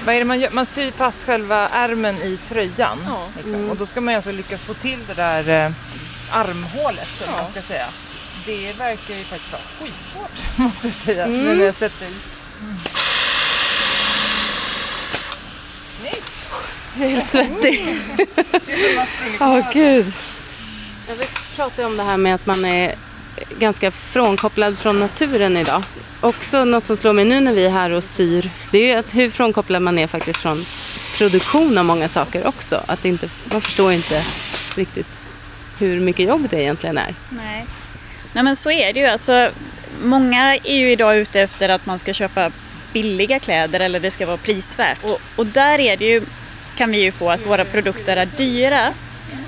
vad 0.04 0.14
är 0.14 0.18
det 0.18 0.24
man 0.24 0.40
gör? 0.40 0.50
Man 0.50 0.66
syr 0.66 0.90
fast 0.90 1.22
själva 1.22 1.68
ärmen 1.68 2.16
i 2.16 2.36
tröjan. 2.36 2.98
Ja. 3.06 3.28
Liksom. 3.36 3.54
Mm. 3.54 3.70
Och 3.70 3.76
då 3.76 3.86
ska 3.86 4.00
man 4.00 4.14
alltså 4.14 4.32
lyckas 4.32 4.60
få 4.60 4.74
till 4.74 4.98
det 5.06 5.14
där 5.14 5.66
eh, 5.66 5.72
armhålet, 6.30 7.08
som 7.08 7.26
ja. 7.30 7.42
man 7.42 7.50
ska 7.50 7.60
säga. 7.60 7.86
Det 8.46 8.72
verkar 8.72 9.14
ju 9.14 9.24
faktiskt 9.24 9.52
vara 9.52 9.62
skitsvårt, 9.78 10.56
måste 10.58 10.86
jag 10.86 10.94
säga, 10.96 11.24
mm. 11.24 11.44
nu 11.44 11.56
när 11.56 11.64
jag 11.64 11.74
sätter 11.74 12.06
i. 12.06 12.14
Mm. 12.60 12.76
Jag 16.98 17.06
är 17.06 17.10
helt 17.10 17.26
svettig. 17.26 17.96
Åh 19.40 19.58
oh, 19.58 19.72
gud. 19.72 20.12
Jag 21.08 21.14
vill 21.14 21.26
prata 21.56 21.86
om 21.86 21.96
det 21.96 22.02
här 22.02 22.16
med 22.16 22.34
att 22.34 22.46
man 22.46 22.64
är 22.64 22.94
ganska 23.58 23.90
frånkopplad 23.90 24.78
från 24.78 25.00
naturen 25.00 25.56
idag. 25.56 25.82
Också 26.20 26.64
något 26.64 26.84
som 26.84 26.96
slår 26.96 27.12
mig 27.12 27.24
nu 27.24 27.40
när 27.40 27.52
vi 27.52 27.64
är 27.64 27.70
här 27.70 27.90
och 27.90 28.04
syr, 28.04 28.50
det 28.70 28.90
är 28.90 28.98
att 28.98 29.14
hur 29.14 29.30
frånkopplad 29.30 29.82
man 29.82 29.98
är 29.98 30.06
faktiskt 30.06 30.38
från 30.38 30.66
produktion 31.18 31.78
av 31.78 31.84
många 31.84 32.08
saker 32.08 32.46
också. 32.46 32.80
Att 32.86 33.04
inte, 33.04 33.28
man 33.52 33.60
förstår 33.60 33.92
inte 33.92 34.24
riktigt 34.76 35.24
hur 35.78 36.00
mycket 36.00 36.28
jobb 36.28 36.46
det 36.50 36.62
egentligen 36.62 36.98
är. 36.98 37.14
Nej, 37.28 37.66
Nej 38.32 38.44
men 38.44 38.56
så 38.56 38.70
är 38.70 38.92
det 38.92 39.00
ju. 39.00 39.06
Alltså, 39.06 39.50
många 40.02 40.56
är 40.56 40.76
ju 40.76 40.90
idag 40.92 41.16
ute 41.16 41.40
efter 41.40 41.68
att 41.68 41.86
man 41.86 41.98
ska 41.98 42.12
köpa 42.12 42.50
billiga 42.92 43.38
kläder 43.38 43.80
eller 43.80 44.00
det 44.00 44.10
ska 44.10 44.26
vara 44.26 44.36
prisvärt. 44.36 45.04
Och, 45.04 45.20
och 45.36 45.46
där 45.46 45.78
är 45.78 45.96
det 45.96 46.04
ju 46.04 46.22
kan 46.76 46.90
vi 46.90 46.98
ju 46.98 47.12
få 47.12 47.30
att 47.30 47.46
våra 47.46 47.64
produkter 47.64 48.16
är 48.16 48.26
dyra. 48.26 48.92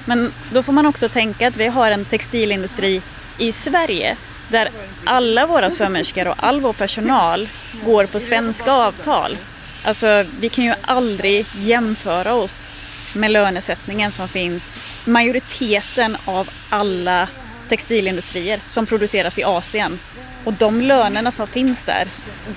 Men 0.04 0.32
då 0.52 0.62
får 0.62 0.72
man 0.72 0.86
också 0.86 1.08
tänka 1.08 1.48
att 1.48 1.56
vi 1.56 1.66
har 1.66 1.90
en 1.90 2.04
textilindustri 2.04 3.02
i 3.38 3.52
Sverige 3.52 4.16
där 4.48 4.68
alla 5.04 5.46
våra 5.46 5.70
sömmerskor 5.70 6.28
och 6.28 6.34
all 6.38 6.60
vår 6.60 6.72
personal 6.72 7.48
går 7.84 8.06
på 8.06 8.20
svenska 8.20 8.72
avtal. 8.72 9.36
Alltså, 9.84 10.24
vi 10.40 10.48
kan 10.48 10.64
ju 10.64 10.74
aldrig 10.82 11.46
jämföra 11.56 12.34
oss 12.34 12.72
med 13.14 13.30
lönesättningen 13.30 14.12
som 14.12 14.28
finns 14.28 14.76
majoriteten 15.04 16.16
av 16.24 16.50
alla 16.70 17.28
textilindustrier 17.68 18.60
som 18.62 18.86
produceras 18.86 19.38
i 19.38 19.44
Asien. 19.44 19.98
Och 20.44 20.52
de 20.52 20.80
lönerna 20.80 21.30
som 21.32 21.46
finns 21.46 21.84
där, 21.84 22.08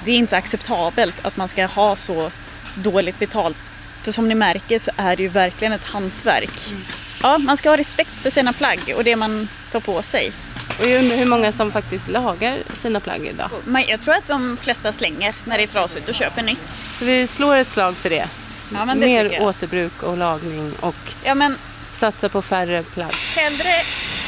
det 0.05 0.11
är 0.11 0.15
inte 0.15 0.37
acceptabelt 0.37 1.25
att 1.25 1.37
man 1.37 1.47
ska 1.47 1.65
ha 1.65 1.95
så 1.95 2.31
dåligt 2.75 3.19
betalt 3.19 3.57
för 4.07 4.11
som 4.11 4.27
ni 4.27 4.35
märker 4.35 4.79
så 4.79 4.91
är 4.97 5.15
det 5.15 5.23
ju 5.23 5.29
verkligen 5.29 5.73
ett 5.73 5.85
hantverk. 5.85 6.67
Mm. 6.67 6.81
Ja, 7.23 7.37
man 7.37 7.57
ska 7.57 7.69
ha 7.69 7.77
respekt 7.77 8.09
för 8.09 8.29
sina 8.29 8.53
plagg 8.53 8.79
och 8.95 9.03
det 9.03 9.15
man 9.15 9.47
tar 9.71 9.79
på 9.79 10.01
sig. 10.01 10.31
Och 10.79 10.87
jag 10.87 10.99
undrar 10.99 11.17
hur 11.17 11.25
många 11.25 11.51
som 11.51 11.71
faktiskt 11.71 12.07
lagar 12.07 12.57
sina 12.77 12.99
plagg 12.99 13.25
idag? 13.25 13.49
Jag 13.87 14.01
tror 14.01 14.13
att 14.13 14.27
de 14.27 14.57
flesta 14.61 14.91
slänger 14.91 15.35
när 15.45 15.57
det 15.57 15.63
är 15.63 15.67
trasigt 15.67 16.09
och 16.09 16.15
köper 16.15 16.43
nytt. 16.43 16.75
Så 16.99 17.05
vi 17.05 17.27
slår 17.27 17.55
ett 17.55 17.69
slag 17.69 17.95
för 17.95 18.09
det? 18.09 18.27
Ja, 18.73 18.85
det 18.85 18.95
Mer 18.95 19.41
återbruk 19.41 20.03
och 20.03 20.17
lagning 20.17 20.73
och 20.79 20.95
ja, 21.23 21.35
men, 21.35 21.57
satsa 21.91 22.29
på 22.29 22.41
färre 22.41 22.83
plagg. 22.83 23.15
Hellre 23.35 23.73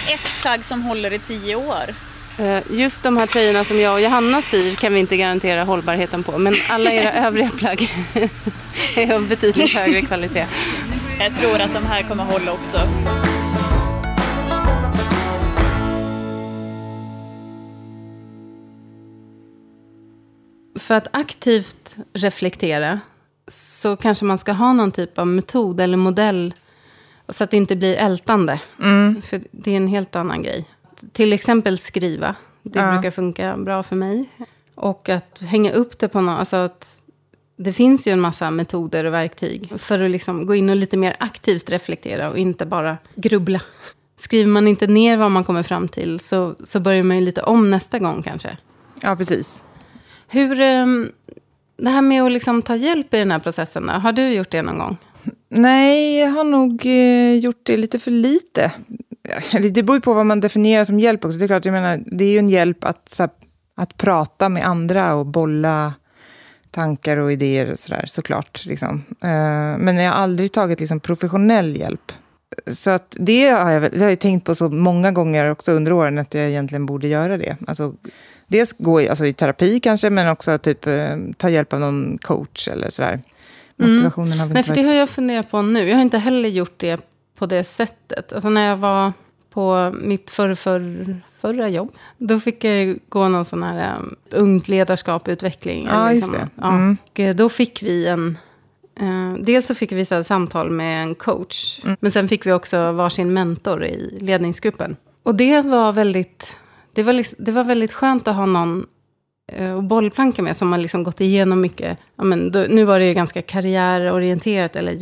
ett 0.08 0.42
plagg 0.42 0.66
som 0.66 0.82
håller 0.82 1.14
i 1.14 1.20
tio 1.20 1.56
år 1.56 1.86
Just 2.70 3.04
de 3.04 3.18
här 3.18 3.28
tröjorna 3.28 3.64
som 3.64 3.80
jag 3.80 3.94
och 3.94 4.02
Johanna 4.02 4.42
syr 4.42 4.76
kan 4.76 4.94
vi 4.94 5.00
inte 5.00 5.18
garantera 5.18 5.64
hållbarheten 5.64 6.24
på. 6.24 6.38
Men 6.38 6.54
alla 6.70 6.92
era 6.92 7.12
övriga 7.28 7.50
plagg 7.50 7.92
är 8.96 9.14
av 9.14 9.28
betydligt 9.28 9.74
högre 9.74 10.02
kvalitet. 10.02 10.46
Jag 11.20 11.36
tror 11.36 11.60
att 11.60 11.74
de 11.74 11.86
här 11.86 12.04
kommer 12.04 12.24
hålla 12.24 12.52
också. 12.52 12.88
För 20.80 20.96
att 20.96 21.08
aktivt 21.12 21.96
reflektera 22.14 23.00
så 23.48 23.96
kanske 23.96 24.26
man 24.26 24.38
ska 24.38 24.52
ha 24.52 24.74
någon 24.74 24.92
typ 24.92 25.18
av 25.18 25.28
metod 25.28 25.80
eller 25.80 25.98
modell 25.98 26.54
så 27.30 27.44
att 27.44 27.52
det 27.52 27.58
inte 27.58 27.76
blir 27.76 27.96
ältande. 27.96 28.60
För 29.22 29.42
det 29.52 29.72
är 29.72 29.78
en 29.78 29.88
helt 29.88 30.16
annan 30.16 30.44
grej. 30.44 30.66
Till 31.12 31.34
exempel 31.34 31.78
skriva. 31.78 32.36
Det 32.64 32.80
Ja. 32.80 32.92
brukar 32.92 33.12
funka 33.12 33.58
bra 33.58 33.84
för 33.84 33.96
mig. 33.96 34.30
Och 34.76 35.10
att 35.10 35.40
hänga 35.42 35.72
upp 35.72 36.00
det 36.00 36.08
på 36.08 36.22
något. 36.22 36.40
Alltså 36.40 36.56
att 36.56 37.00
det 37.58 37.74
finns 37.74 38.08
ju 38.08 38.12
en 38.12 38.20
massa 38.22 38.52
metoder 38.52 39.06
och 39.06 39.14
verktyg 39.14 39.74
för 39.78 40.04
att 40.04 40.12
liksom 40.12 40.46
gå 40.46 40.56
in 40.56 40.70
och 40.70 40.76
lite 40.76 40.98
mer 40.98 41.16
aktivt 41.20 41.70
reflektera 41.70 42.30
och 42.30 42.38
inte 42.38 42.66
bara 42.66 42.98
grubbla. 43.16 43.62
Skriver 44.18 44.50
man 44.52 44.68
inte 44.68 44.88
ner 44.88 45.18
vad 45.18 45.32
man 45.32 45.44
kommer 45.44 45.64
fram 45.64 45.88
till 45.88 46.20
så, 46.20 46.56
så 46.64 46.80
börjar 46.80 47.04
man 47.04 47.18
ju 47.20 47.26
lite 47.26 47.42
om 47.42 47.72
nästa 47.72 48.00
gång 48.00 48.24
kanske. 48.24 48.58
Ja, 49.04 49.16
precis. 49.16 49.62
Hur, 50.28 50.62
ehm, 50.62 51.12
det 51.78 51.90
här 51.90 52.02
med 52.02 52.24
att 52.24 52.32
liksom 52.32 52.62
ta 52.62 52.76
hjälp 52.76 53.14
i 53.14 53.18
den 53.18 53.32
här 53.32 53.40
processen, 53.40 53.86
då, 53.88 53.94
har 53.94 54.12
du 54.12 54.30
gjort 54.30 54.52
det 54.52 54.62
någon 54.62 54.78
gång? 54.78 54.98
Nej, 55.50 56.20
jag 56.20 56.30
har 56.30 56.44
nog 56.44 56.86
eh, 56.86 57.36
gjort 57.40 57.60
det 57.64 57.78
lite 57.78 58.00
för 58.00 58.12
lite. 58.12 58.72
Det 59.72 59.84
beror 59.84 59.98
ju 59.98 60.02
på 60.02 60.14
vad 60.14 60.26
man 60.26 60.40
definierar 60.40 60.84
som 60.84 61.00
hjälp 61.00 61.26
också. 61.26 61.40
Det 61.40 61.46
är 61.46 61.48
klart, 61.48 61.66
jag 61.66 61.72
menar, 61.72 62.04
det 62.06 62.26
är 62.26 62.32
ju 62.32 62.38
en 62.38 62.50
hjälp 62.50 62.86
att, 62.86 63.10
så 63.10 63.24
här, 63.24 63.30
att 63.76 63.98
prata 63.98 64.50
med 64.50 64.66
andra 64.66 65.16
och 65.16 65.26
bolla 65.26 65.94
tankar 66.72 67.18
och 67.18 67.32
idéer 67.32 67.72
och 67.72 67.80
sådär, 67.80 68.06
såklart. 68.08 68.66
Liksom. 68.66 69.04
Eh, 69.24 69.78
men 69.78 69.98
jag 69.98 70.12
har 70.12 70.18
aldrig 70.18 70.52
tagit 70.52 70.80
liksom, 70.80 71.00
professionell 71.00 71.78
hjälp. 71.78 72.12
Så 72.68 72.92
att 72.92 73.16
det 73.20 73.50
har 73.50 73.72
jag, 73.72 73.82
det 73.92 74.00
har 74.00 74.10
jag 74.10 74.20
tänkt 74.20 74.46
på 74.46 74.56
så 74.56 74.70
många 74.70 75.12
gånger 75.12 75.52
också 75.52 75.72
under 75.72 75.92
åren 75.92 76.18
att 76.18 76.34
jag 76.34 76.50
egentligen 76.50 76.86
borde 76.86 77.08
göra 77.08 77.38
det. 77.38 77.58
Alltså, 77.68 77.94
dels 78.48 78.74
gå 78.78 79.02
i, 79.02 79.10
alltså, 79.10 79.26
i 79.26 79.34
terapi 79.34 79.80
kanske, 79.80 80.10
men 80.10 80.30
också 80.30 80.58
typ, 80.58 80.88
eh, 80.88 81.18
ta 81.38 81.50
hjälp 81.50 81.74
av 81.74 81.80
någon 81.80 82.18
coach 82.22 82.68
eller 82.68 82.90
sådär. 82.90 83.22
Motivationen 83.76 84.40
har 84.40 84.46
väl 84.46 84.54
Nej, 84.54 84.64
för 84.64 84.76
det 84.76 84.84
har 84.84 84.94
jag 84.94 85.10
funderat 85.10 85.52
på 85.52 85.62
nu. 85.62 85.90
Jag 85.90 85.96
har 85.96 86.02
inte 86.02 86.18
heller 86.18 86.50
gjort 86.50 86.74
det 86.78 87.09
på 87.40 87.46
det 87.46 87.64
sättet. 87.64 88.34
Alltså 88.34 88.50
när 88.50 88.68
jag 88.70 88.78
var 88.78 89.14
på 89.50 89.92
mitt 90.02 90.30
förr, 90.30 90.56
förr, 90.56 91.22
förra 91.40 91.70
jobb, 91.70 91.92
då 92.18 92.40
fick 92.40 92.64
jag 92.64 93.00
gå 93.10 93.28
någon 93.28 93.46
sån 93.46 93.64
här 93.64 93.98
um, 93.98 94.16
ungt 94.32 94.68
ledarskap 94.68 95.28
utveckling. 95.28 95.86
Ja, 95.86 96.04
eller 96.04 96.16
just 96.16 96.32
det. 96.32 96.50
Ja. 96.56 96.68
Mm. 96.68 96.98
Och 97.10 97.20
eh, 97.20 97.36
då 97.36 97.50
fick 97.50 97.84
vi 97.84 98.08
en... 98.08 98.38
Eh, 99.00 99.34
dels 99.40 99.66
så 99.66 99.76
fick 99.76 99.92
vi 99.92 100.06
så 100.06 100.24
samtal 100.24 100.70
med 100.70 101.04
en 101.04 101.16
coach. 101.16 101.80
Mm. 101.84 101.98
Men 102.00 102.12
sen 102.12 102.28
fick 102.28 102.46
vi 102.46 102.52
också 102.52 102.92
varsin 102.92 103.34
mentor 103.34 103.86
i 103.86 104.18
ledningsgruppen. 104.22 104.96
Och 105.24 105.36
det 105.36 105.62
var 105.62 105.94
väldigt... 105.94 106.56
Det 106.94 107.04
var, 107.04 107.14
liksom, 107.14 107.46
det 107.46 107.52
var 107.52 107.64
väldigt 107.64 107.94
skönt 107.94 108.28
att 108.28 108.36
ha 108.36 108.46
någon 108.46 108.86
eh, 109.52 109.74
och 109.74 109.84
bollplanka 109.84 110.42
med 110.42 110.58
som 110.58 110.72
har 110.72 110.80
liksom 110.80 111.04
gått 111.04 111.22
igenom 111.22 111.62
mycket. 111.62 111.98
Ja, 112.16 112.24
men 112.24 112.52
då, 112.52 112.66
nu 112.70 112.86
var 112.86 113.00
det 113.00 113.08
ju 113.08 113.14
ganska 113.14 113.42
karriärorienterat 113.42 114.76
eller 114.76 114.94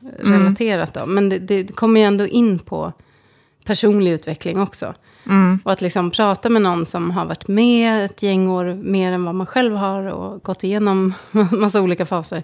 jobbrelaterat. 0.00 0.94
Då, 0.94 1.06
men 1.06 1.28
det, 1.28 1.38
det 1.38 1.76
kommer 1.76 2.00
ju 2.00 2.06
ändå 2.06 2.26
in 2.26 2.58
på 2.58 2.92
personlig 3.64 4.12
utveckling 4.12 4.60
också. 4.60 4.94
Och 5.64 5.72
att 5.72 5.80
liksom 5.80 6.10
prata 6.10 6.48
med 6.48 6.62
någon 6.62 6.86
som 6.86 7.10
har 7.10 7.26
varit 7.26 7.48
med 7.48 8.04
ett 8.04 8.22
gäng 8.22 8.48
år 8.48 8.74
mer 8.74 9.12
än 9.12 9.24
vad 9.24 9.34
man 9.34 9.46
själv 9.46 9.74
har 9.76 10.02
och 10.02 10.42
gått 10.42 10.64
igenom 10.64 11.14
massa 11.52 11.80
olika 11.80 12.06
faser. 12.06 12.42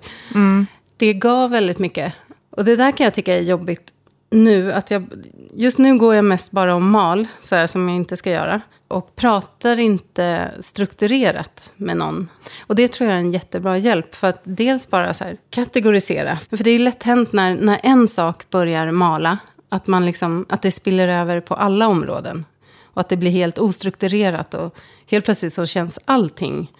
Det 0.97 1.14
gav 1.14 1.51
väldigt 1.51 1.79
mycket. 1.79 2.12
Och 2.51 2.64
det 2.64 2.77
där 2.77 2.92
kan 2.92 3.05
jag 3.05 3.14
tycka 3.14 3.37
är 3.37 3.42
jobbigt 3.42 3.92
nu. 4.37 4.72
Att 4.72 4.90
jag, 4.90 5.07
just 5.55 5.79
nu 5.79 5.99
går 5.99 6.14
jag 6.14 6.25
mest 6.25 6.53
bara 6.53 6.75
om 6.75 6.90
mal, 6.90 7.27
så 7.38 7.57
här, 7.57 7.66
som 7.66 7.88
jag 7.88 7.96
inte 7.96 8.16
ska 8.16 8.31
göra. 8.31 8.61
Och 8.88 9.16
pratar 9.16 9.79
inte 9.79 10.51
strukturerat 10.61 11.72
med 11.77 11.96
någon. 11.96 12.31
Och 12.61 12.75
det 12.75 12.92
tror 12.92 13.11
jag 13.11 13.16
är 13.16 13.20
en 13.20 13.33
jättebra 13.33 13.79
hjälp. 13.79 14.14
För 14.14 14.29
att 14.29 14.40
dels 14.44 14.90
bara 14.90 15.14
så 15.14 15.25
här, 15.25 15.37
kategorisera. 15.51 16.38
För 16.51 16.64
det 16.64 16.70
är 16.70 16.79
lätt 16.79 17.03
hänt 17.03 17.33
när, 17.33 17.55
när 17.55 17.81
en 17.83 18.09
sak 18.09 18.51
börjar 18.51 18.92
mala. 18.92 19.38
Att, 19.68 19.87
man 19.87 20.07
liksom, 20.07 20.46
att 20.49 20.62
det 20.62 20.70
spiller 20.70 21.09
över 21.09 21.40
på 21.40 21.55
alla 21.55 21.88
områden. 21.88 22.44
Och 22.85 23.01
att 23.01 23.09
det 23.09 23.16
blir 23.16 23.31
helt 23.31 23.59
ostrukturerat. 23.59 24.55
Och 24.55 24.77
helt 25.07 25.25
plötsligt 25.25 25.53
så 25.53 25.66
känns 25.66 25.99
allting 26.05 26.70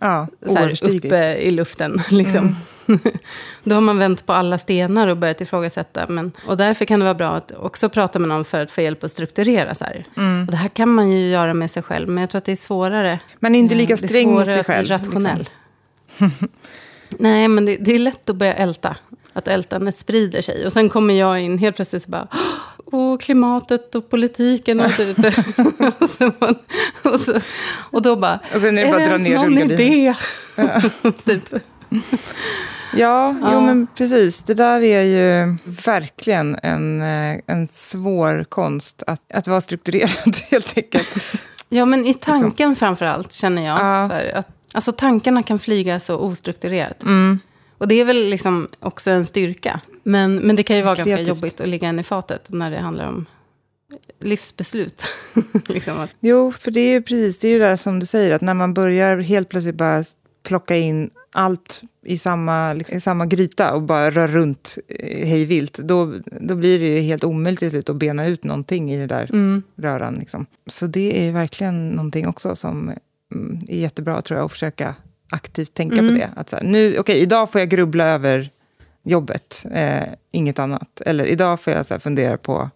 Ja, 0.00 0.26
så 0.46 0.54
här, 0.54 0.96
uppe 0.96 1.34
i 1.34 1.50
luften. 1.50 2.02
Liksom. 2.10 2.56
Då 3.64 3.74
har 3.74 3.80
man 3.80 3.98
vänt 3.98 4.26
på 4.26 4.32
alla 4.32 4.58
stenar 4.58 5.08
och 5.08 5.16
börjat 5.16 5.40
ifrågasätta. 5.40 6.06
Men, 6.08 6.32
och 6.46 6.56
därför 6.56 6.84
kan 6.84 7.00
det 7.00 7.04
vara 7.04 7.14
bra 7.14 7.30
att 7.30 7.52
också 7.52 7.88
prata 7.88 8.18
med 8.18 8.28
någon 8.28 8.44
för 8.44 8.60
att 8.60 8.70
få 8.70 8.80
hjälp 8.80 9.04
att 9.04 9.10
strukturera. 9.12 9.74
Så 9.74 9.84
här. 9.84 10.06
Och 10.46 10.50
det 10.50 10.56
här 10.56 10.68
kan 10.68 10.88
man 10.88 11.10
ju 11.10 11.28
göra 11.28 11.54
med 11.54 11.70
sig 11.70 11.82
själv, 11.82 12.08
men 12.08 12.20
jag 12.20 12.30
tror 12.30 12.38
att 12.38 12.44
det 12.44 12.52
är 12.52 12.56
svårare. 12.56 13.18
Man 13.40 13.54
är 13.54 13.58
inte 13.58 13.74
lika 13.74 13.88
Eh, 13.92 13.98
det 14.00 14.04
är 14.04 14.08
sträng 14.08 14.30
mot 14.30 14.52
sig 14.52 14.64
själv. 14.64 14.88
rationell. 14.88 15.48
Nej, 17.18 17.48
men 17.48 17.64
det, 17.64 17.76
det 17.76 17.94
är 17.94 17.98
lätt 17.98 18.30
att 18.30 18.36
börja 18.36 18.54
älta. 18.54 18.96
Att 19.32 19.48
ältandet 19.48 19.96
sprider 19.96 20.42
sig. 20.42 20.66
Och 20.66 20.72
sen 20.72 20.88
kommer 20.88 21.14
jag 21.14 21.40
in 21.40 21.58
helt 21.58 21.76
plötsligt 21.76 22.02
så 22.02 22.10
bara... 22.10 22.28
Och 22.84 23.20
klimatet 23.20 23.94
och 23.94 24.10
politiken 24.10 24.80
och 24.80 25.00
vidare. 25.00 25.34
och, 25.98 26.10
så, 26.10 26.32
och, 27.02 27.20
så, 27.20 27.40
och 27.90 28.02
då 28.02 28.16
bara... 28.16 28.40
Och 28.54 28.60
sen 28.60 28.78
är 28.78 28.84
det 28.84 28.90
bara 28.90 29.02
att 29.02 29.08
dra 29.08 29.18
ens 29.18 29.34
någon 29.34 29.58
idé? 29.58 30.14
typ. 31.24 31.54
Ja, 32.92 33.36
Ja. 33.42 33.50
Jo, 33.52 33.60
men 33.60 33.86
precis. 33.86 34.42
Det 34.42 34.54
där 34.54 34.80
är 34.80 35.02
ju 35.02 35.56
verkligen 35.64 36.58
en, 36.62 37.02
eh, 37.02 37.40
en 37.46 37.68
svår 37.68 38.44
konst 38.48 39.02
att, 39.06 39.32
att 39.34 39.48
vara 39.48 39.60
strukturerad 39.60 40.36
helt 40.50 40.76
enkelt. 40.76 41.16
Ja, 41.68 41.84
men 41.84 42.06
i 42.06 42.14
tanken 42.14 42.76
framför 42.76 43.04
allt 43.04 43.32
känner 43.32 43.66
jag. 43.66 43.78
Ja. 43.78 44.08
Här, 44.12 44.32
att, 44.34 44.48
alltså 44.72 44.92
tankarna 44.92 45.42
kan 45.42 45.58
flyga 45.58 46.00
så 46.00 46.16
ostrukturerat. 46.18 47.02
Mm. 47.02 47.38
Och 47.78 47.88
det 47.88 47.94
är 47.94 48.04
väl 48.04 48.24
liksom 48.30 48.68
också 48.80 49.10
en 49.10 49.26
styrka. 49.26 49.80
Men, 50.02 50.36
men 50.36 50.56
det 50.56 50.62
kan 50.62 50.76
ju 50.76 50.82
vara 50.82 50.94
ganska 50.94 51.16
Kreativt. 51.16 51.28
jobbigt 51.28 51.60
att 51.60 51.68
ligga 51.68 51.88
en 51.88 51.98
i 51.98 52.02
fatet 52.02 52.44
när 52.48 52.70
det 52.70 52.78
handlar 52.78 53.08
om 53.08 53.26
livsbeslut. 54.20 55.02
liksom 55.66 56.00
att, 56.00 56.10
Jo, 56.20 56.52
för 56.52 56.70
det 56.70 56.80
är 56.80 56.92
ju 56.92 57.02
precis 57.02 57.38
det, 57.38 57.48
är 57.48 57.58
det 57.58 57.64
där 57.64 57.76
som 57.76 58.00
du 58.00 58.06
säger, 58.06 58.34
att 58.34 58.40
när 58.40 58.54
man 58.54 58.74
börjar 58.74 59.18
helt 59.18 59.48
plötsligt 59.48 59.74
bara 59.74 60.04
plocka 60.46 60.76
in 60.76 61.10
allt 61.32 61.82
i 62.04 62.18
samma, 62.18 62.72
liksom, 62.72 62.96
i 62.96 63.00
samma 63.00 63.26
gryta 63.26 63.72
och 63.74 63.82
bara 63.82 64.10
rör 64.10 64.28
runt 64.28 64.78
eh, 64.88 65.26
hej 65.28 65.44
vilt, 65.44 65.78
då, 65.78 66.14
då 66.40 66.54
blir 66.54 66.78
det 66.78 66.86
ju 66.86 67.00
helt 67.00 67.24
omöjligt 67.24 67.58
till 67.60 67.70
slut 67.70 67.88
att 67.88 67.96
bena 67.96 68.26
ut 68.26 68.44
någonting 68.44 68.92
i 68.92 68.96
det 68.98 69.06
där 69.06 69.30
mm, 69.32 69.62
röran. 69.76 70.14
Liksom. 70.14 70.46
Så 70.66 70.86
det 70.86 71.28
är 71.28 71.32
verkligen 71.32 71.88
någonting 71.88 72.28
också 72.28 72.54
som 72.54 72.92
mm, 73.34 73.60
är 73.68 73.78
jättebra 73.78 74.22
tror 74.22 74.38
jag, 74.38 74.44
att 74.44 74.52
försöka 74.52 74.94
aktivt 75.30 75.74
tänka 75.74 75.98
Mm. 75.98 76.14
på 76.14 76.20
det. 76.20 76.30
Att 76.36 76.50
så 76.50 76.56
här, 76.56 76.64
nu, 76.64 76.98
okej, 76.98 77.18
idag 77.18 77.50
får 77.52 77.60
jag 77.60 77.68
grubbla 77.68 78.04
över 78.04 78.50
jobbet, 79.02 79.66
eh, 79.72 80.02
inget 80.32 80.58
annat. 80.58 81.00
Eller 81.06 81.24
idag 81.24 81.60
får 81.60 81.72
jag 81.72 81.86
så 81.86 81.94
här, 81.94 81.98
fundera 81.98 82.36
på 82.36 82.70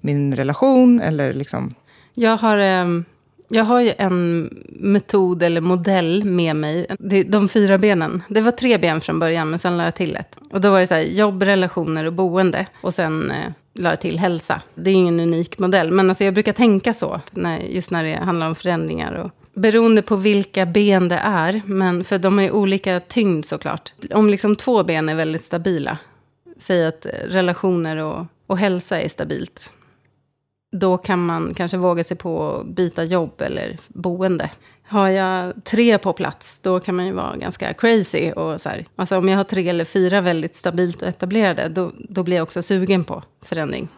min 0.00 0.36
relation 0.36 1.00
eller 1.00 1.32
liksom... 1.34 1.74
jag, 2.14 2.36
har, 2.36 2.58
ehm, 2.58 3.04
jag 3.48 3.64
har 3.64 3.80
ju 3.80 3.92
en 3.98 4.50
metod 4.68 5.42
eller 5.42 5.60
modell 5.60 6.24
med 6.24 6.56
mig. 6.56 6.86
Det, 6.98 7.22
de 7.22 7.48
fyra 7.48 7.78
benen. 7.78 8.22
Det 8.28 8.40
var 8.40 8.52
tre 8.52 8.78
ben 8.78 9.00
från 9.00 9.18
början, 9.18 9.50
men 9.50 9.58
sen 9.58 9.76
lade 9.76 9.86
jag 9.86 9.94
till 9.94 10.16
ett. 10.16 10.38
Och 10.50 10.60
då 10.60 10.70
var 10.70 10.80
det 10.80 10.86
så 10.86 10.94
här, 10.94 11.02
jobb, 11.02 11.42
relationer 11.42 12.04
och 12.04 12.12
boende. 12.12 12.66
Och 12.80 12.94
sen 12.94 13.30
eh, 13.30 13.52
lade 13.74 13.92
jag 13.92 14.00
till 14.00 14.18
hälsa. 14.18 14.60
Det 14.74 14.90
är 14.90 14.94
ingen 14.94 15.20
unik 15.20 15.58
modell, 15.58 15.90
men 15.90 16.08
alltså 16.08 16.24
jag 16.24 16.34
brukar 16.34 16.52
tänka 16.52 16.92
så. 16.92 17.20
När, 17.30 17.58
just 17.58 17.90
när 17.90 18.04
det 18.04 18.14
handlar 18.14 18.46
om 18.46 18.54
förändringar. 18.54 19.12
Och, 19.12 19.30
beroende 19.54 20.02
på 20.02 20.16
vilka 20.16 20.66
ben 20.66 21.08
det 21.08 21.20
är. 21.24 21.62
Men, 21.66 22.04
för 22.04 22.18
de 22.18 22.38
har 22.38 22.44
ju 22.44 22.50
olika 22.50 23.00
tyngd 23.00 23.44
såklart. 23.44 23.94
Om 24.10 24.30
liksom 24.30 24.56
två 24.56 24.84
ben 24.84 25.08
är 25.08 25.14
väldigt 25.14 25.44
stabila. 25.44 25.98
Säg 26.58 26.86
att 26.86 27.06
eh, 27.06 27.10
relationer 27.28 27.96
och, 27.96 28.26
och 28.46 28.58
hälsa 28.58 29.00
är 29.00 29.08
stabilt 29.08 29.70
då 30.72 30.98
kan 30.98 31.26
man 31.26 31.54
kanske 31.54 31.76
våga 31.76 32.04
sig 32.04 32.16
på 32.16 32.50
att 32.50 32.66
byta 32.66 33.04
jobb 33.04 33.40
eller 33.40 33.78
boende. 33.88 34.50
Har 34.88 35.08
jag 35.08 35.64
tre 35.64 35.98
på 35.98 36.12
plats, 36.12 36.60
då 36.60 36.80
kan 36.80 36.96
man 36.96 37.06
ju 37.06 37.12
vara 37.12 37.36
ganska 37.36 37.74
crazy. 37.74 38.32
Och 38.32 38.60
så 38.60 38.68
här. 38.68 38.84
Alltså 38.96 39.18
om 39.18 39.28
jag 39.28 39.36
har 39.36 39.44
tre 39.44 39.68
eller 39.68 39.84
fyra 39.84 40.20
väldigt 40.20 40.54
stabilt 40.54 41.02
och 41.02 41.08
etablerade, 41.08 41.68
då, 41.68 41.92
då 42.08 42.22
blir 42.22 42.36
jag 42.36 42.42
också 42.42 42.62
sugen 42.62 43.04
på 43.04 43.22
förändring. 43.44 43.88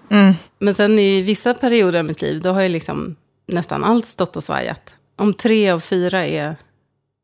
Men 0.58 0.74
sen 0.74 0.98
i 0.98 1.22
vissa 1.22 1.54
perioder 1.54 1.98
av 1.98 2.04
mitt 2.04 2.22
liv, 2.22 2.40
då 2.42 2.50
har 2.50 2.62
ju 2.62 2.68
liksom 2.68 3.16
nästan 3.46 3.84
allt 3.84 4.06
stått 4.06 4.36
och 4.36 4.44
svajat. 4.44 4.94
Om 5.16 5.34
tre 5.34 5.70
av 5.70 5.80
fyra 5.80 6.26
är 6.26 6.56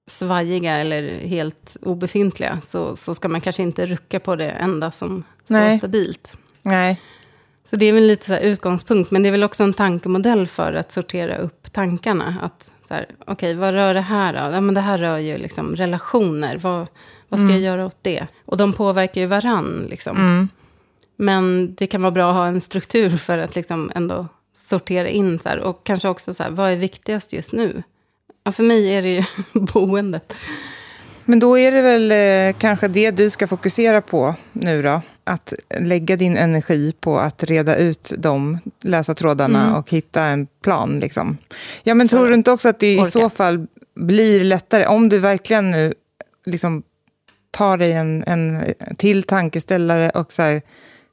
svajiga 0.07 0.76
eller 0.76 1.18
helt 1.18 1.76
obefintliga, 1.83 2.61
så, 2.64 2.96
så 2.96 3.14
ska 3.14 3.28
man 3.28 3.40
kanske 3.40 3.62
inte 3.62 3.87
rucka 3.87 4.20
på 4.20 4.37
det 4.37 4.50
enda 4.50 4.90
som 4.90 5.24
står 5.44 5.54
Nej. 5.54 5.78
stabilt. 5.78 6.33
Nej, 6.62 7.00
Så 7.64 7.77
det 7.77 7.87
är 7.87 7.92
väl 7.92 8.07
lite 8.07 8.27
så 8.27 8.37
utgångspunkt, 8.37 9.11
men 9.11 9.22
det 9.22 9.29
är 9.29 9.31
väl 9.31 9.44
också 9.44 9.62
en 9.62 9.72
tankemodell 9.72 10.46
för 10.46 10.72
att 10.72 10.92
sortera 10.92 11.37
upp 11.37 11.72
tankarna. 11.72 12.37
Att 12.42 12.70
så 12.88 12.94
här, 12.94 13.07
okej, 13.27 13.55
vad 13.55 13.74
rör 13.74 13.94
det 13.94 14.00
här 14.00 14.33
då? 14.33 14.57
Ja, 14.57 14.61
men 14.61 14.74
det 14.74 14.81
här 14.81 14.98
rör 14.98 15.18
ju 15.18 15.38
liksom 15.38 15.77
relationer. 15.77 16.57
Vad, 16.57 16.87
vad 17.29 17.40
ska 17.40 17.48
jag 17.48 17.61
göra 17.61 17.87
åt 17.87 17.98
det? 18.03 18.27
Och 18.44 18.57
de 18.57 18.72
påverkar 18.72 19.20
ju 19.20 19.27
varann. 19.27 19.87
Liksom. 19.90 20.48
Men 21.16 21.74
det 21.74 21.87
kan 21.87 22.03
vara 22.03 22.11
bra 22.11 22.31
att 22.31 22.37
ha 22.37 22.46
en 22.46 22.61
struktur 22.61 23.11
för 23.16 23.38
att 23.38 23.55
liksom 23.55 23.92
ändå 23.94 24.27
sortera 24.53 25.09
in. 25.09 25.38
Så 25.38 25.48
här, 25.48 25.59
och 25.59 25.85
kanske 25.85 26.09
också 26.09 26.35
så 26.35 26.42
här, 26.42 26.50
vad 26.50 26.70
är 26.70 26.77
viktigast 26.77 27.33
just 27.33 27.53
nu? 27.53 27.83
Ja, 28.44 28.53
för 28.53 28.62
mig 28.62 28.94
är 28.94 29.03
det 29.03 29.11
ju 29.11 29.22
boendet. 29.53 30.35
Men 31.24 31.38
då 31.38 31.59
är 31.59 31.72
det 31.72 31.83
väl 31.83 32.12
eh, 32.12 32.59
kanske 32.59 32.88
det 32.88 33.11
du 33.11 33.31
ska 33.31 33.46
fokusera 33.46 34.00
på 34.00 34.35
nu 34.53 34.83
då? 34.83 35.03
Att 35.26 35.52
lägga 35.80 36.16
din 36.16 36.37
energi 36.37 36.92
på 37.00 37.18
att 37.18 37.44
reda 37.44 37.76
ut 37.76 38.12
de 38.18 38.58
lösa 38.84 39.14
trådarna 39.14 39.62
Mm. 39.62 39.74
och 39.74 39.90
hitta 39.90 40.22
en 40.24 40.46
plan. 40.62 40.98
Liksom. 41.00 41.37
Ja, 41.82 41.94
men 41.94 42.08
tror 42.08 42.28
du 42.28 42.34
inte 42.34 42.50
också 42.50 42.68
att 42.68 42.78
det 42.80 42.92
i 42.94 42.98
Orka. 42.98 43.10
så 43.10 43.28
fall 43.30 43.66
blir 43.96 44.44
lättare 44.44 44.87
om 44.87 45.08
du 45.08 45.18
verkligen 45.18 45.70
nu 45.70 45.94
liksom 46.46 46.82
tar 47.50 47.76
dig 47.76 47.92
en, 47.92 48.24
en 48.26 48.62
till 48.98 49.22
tankeställare 49.22 50.10
och 50.10 50.32
så 50.32 50.42
här, 50.42 50.62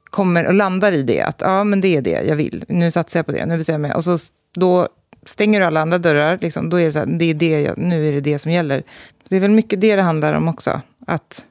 kommer 0.04 0.46
och 0.46 0.54
landar 0.54 0.92
i 0.92 1.02
det. 1.02 1.22
Att 1.22 1.40
ja, 1.40 1.64
men 1.64 1.80
det 1.80 1.96
är 1.96 2.02
det 2.02 2.22
jag 2.22 2.36
vill. 2.36 2.64
Nu 2.68 2.90
satsar 2.90 3.18
jag 3.18 3.26
på 3.26 3.32
det. 3.32 3.46
Nu 3.46 3.56
bestämmer 3.56 3.88
jag. 3.88 3.96
Och 3.96 4.04
så 4.04 4.18
då 4.56 4.88
stänger 5.26 5.60
du 5.60 5.66
alla 5.66 5.80
andra 5.80 5.98
dörrar. 5.98 6.38
Liksom, 6.40 6.70
då 6.70 6.80
är 6.80 6.84
det 6.84 6.92
så 6.92 6.98
här, 6.98 7.06
det 7.06 7.24
är 7.24 7.34
det 7.34 7.60
jag, 7.60 7.78
nu 7.78 8.08
är 8.08 8.12
det 8.12 8.20
det 8.20 8.38
som 8.38 8.52
gäller. 8.52 8.82
Det 9.28 9.36
är 9.36 9.40
väl 9.40 9.50
mycket 9.50 9.80
det 9.80 9.96
det 9.96 10.02
handlar 10.02 10.32
om 10.34 10.48
också. 10.48 10.80
Att 11.06 11.44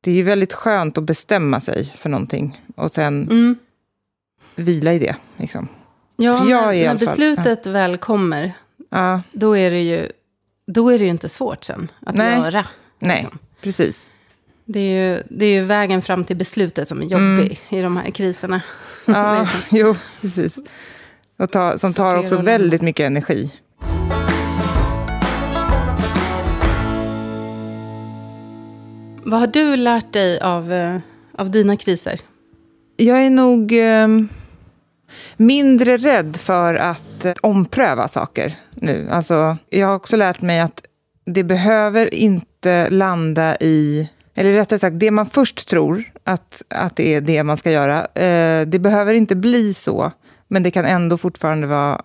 det 0.00 0.10
är 0.10 0.14
ju 0.14 0.22
väldigt 0.22 0.52
skönt 0.52 0.98
att 0.98 1.04
bestämma 1.04 1.60
sig 1.60 1.84
för 1.84 2.08
någonting 2.08 2.64
och 2.76 2.90
sen 2.90 3.22
Mm. 3.22 3.56
vila 4.56 4.92
i 4.92 4.98
det. 4.98 5.16
Liksom. 5.36 5.68
Ja, 6.16 6.44
jag 6.44 6.66
när, 6.76 6.84
när 6.84 6.98
beslutet 6.98 7.66
väl 7.66 7.96
kommer, 7.96 8.52
Ja, 8.90 9.22
då 9.32 9.56
är 9.56 9.70
det 9.70 9.80
ju, 9.82 10.08
då 10.66 10.88
är 10.88 10.98
det 10.98 11.04
ju 11.04 11.10
inte 11.10 11.28
svårt 11.28 11.64
sen 11.64 11.90
att 12.06 12.14
Nej. 12.14 12.38
göra. 12.40 12.66
nej, 12.98 13.20
Liksom. 13.22 13.38
precis. 13.62 14.10
Det 14.64 14.80
är, 14.80 15.14
ju, 15.16 15.22
det 15.30 15.46
är 15.46 15.50
ju 15.52 15.60
vägen 15.62 16.02
fram 16.02 16.24
till 16.24 16.36
beslutet 16.36 16.88
som 16.88 17.02
är 17.02 17.06
jobbig 17.06 17.60
i 17.68 17.80
de 17.80 17.96
här 17.96 18.10
kriserna. 18.10 18.60
Ja, 19.06 19.46
jo, 19.72 19.96
precis. 20.20 20.58
Och 21.38 21.50
ta, 21.50 21.78
som 21.78 21.94
tar 21.94 22.16
också 22.18 22.36
väldigt 22.42 22.82
mycket 22.82 23.06
energi. 23.06 23.52
Vad 29.30 29.40
har 29.40 29.46
du 29.46 29.76
lärt 29.76 30.12
dig 30.12 30.40
av, 30.40 30.72
eh, 30.72 30.98
av 31.38 31.50
dina 31.50 31.76
kriser? 31.76 32.20
Jag 32.96 33.26
är 33.26 33.30
nog 33.30 33.72
eh, 33.72 34.08
mindre 35.36 35.96
rädd 35.96 36.36
för 36.36 36.74
att 36.74 37.24
eh, 37.24 37.32
ompröva 37.42 38.08
saker 38.08 38.54
nu. 38.74 39.08
Alltså, 39.10 39.56
jag 39.70 39.86
har 39.86 39.94
också 39.94 40.16
lärt 40.16 40.40
mig 40.40 40.60
att 40.60 40.82
det 41.26 41.44
behöver 41.44 42.14
inte 42.14 42.90
landa 42.90 43.56
i... 43.56 44.10
Eller 44.34 44.52
rättare 44.52 44.78
sagt, 44.78 45.00
det 45.00 45.10
man 45.10 45.26
först 45.26 45.68
tror 45.68 46.04
att, 46.24 46.62
att 46.68 46.96
det 46.96 47.14
är 47.14 47.20
det 47.20 47.42
man 47.42 47.56
ska 47.56 47.70
göra, 47.70 48.04
eh, 48.04 48.66
det 48.66 48.78
behöver 48.78 49.14
inte 49.14 49.36
bli 49.36 49.74
så. 49.74 50.12
Men 50.48 50.62
det 50.62 50.70
kan 50.70 50.84
ändå 50.84 51.18
fortfarande 51.18 51.66
vara 51.66 52.02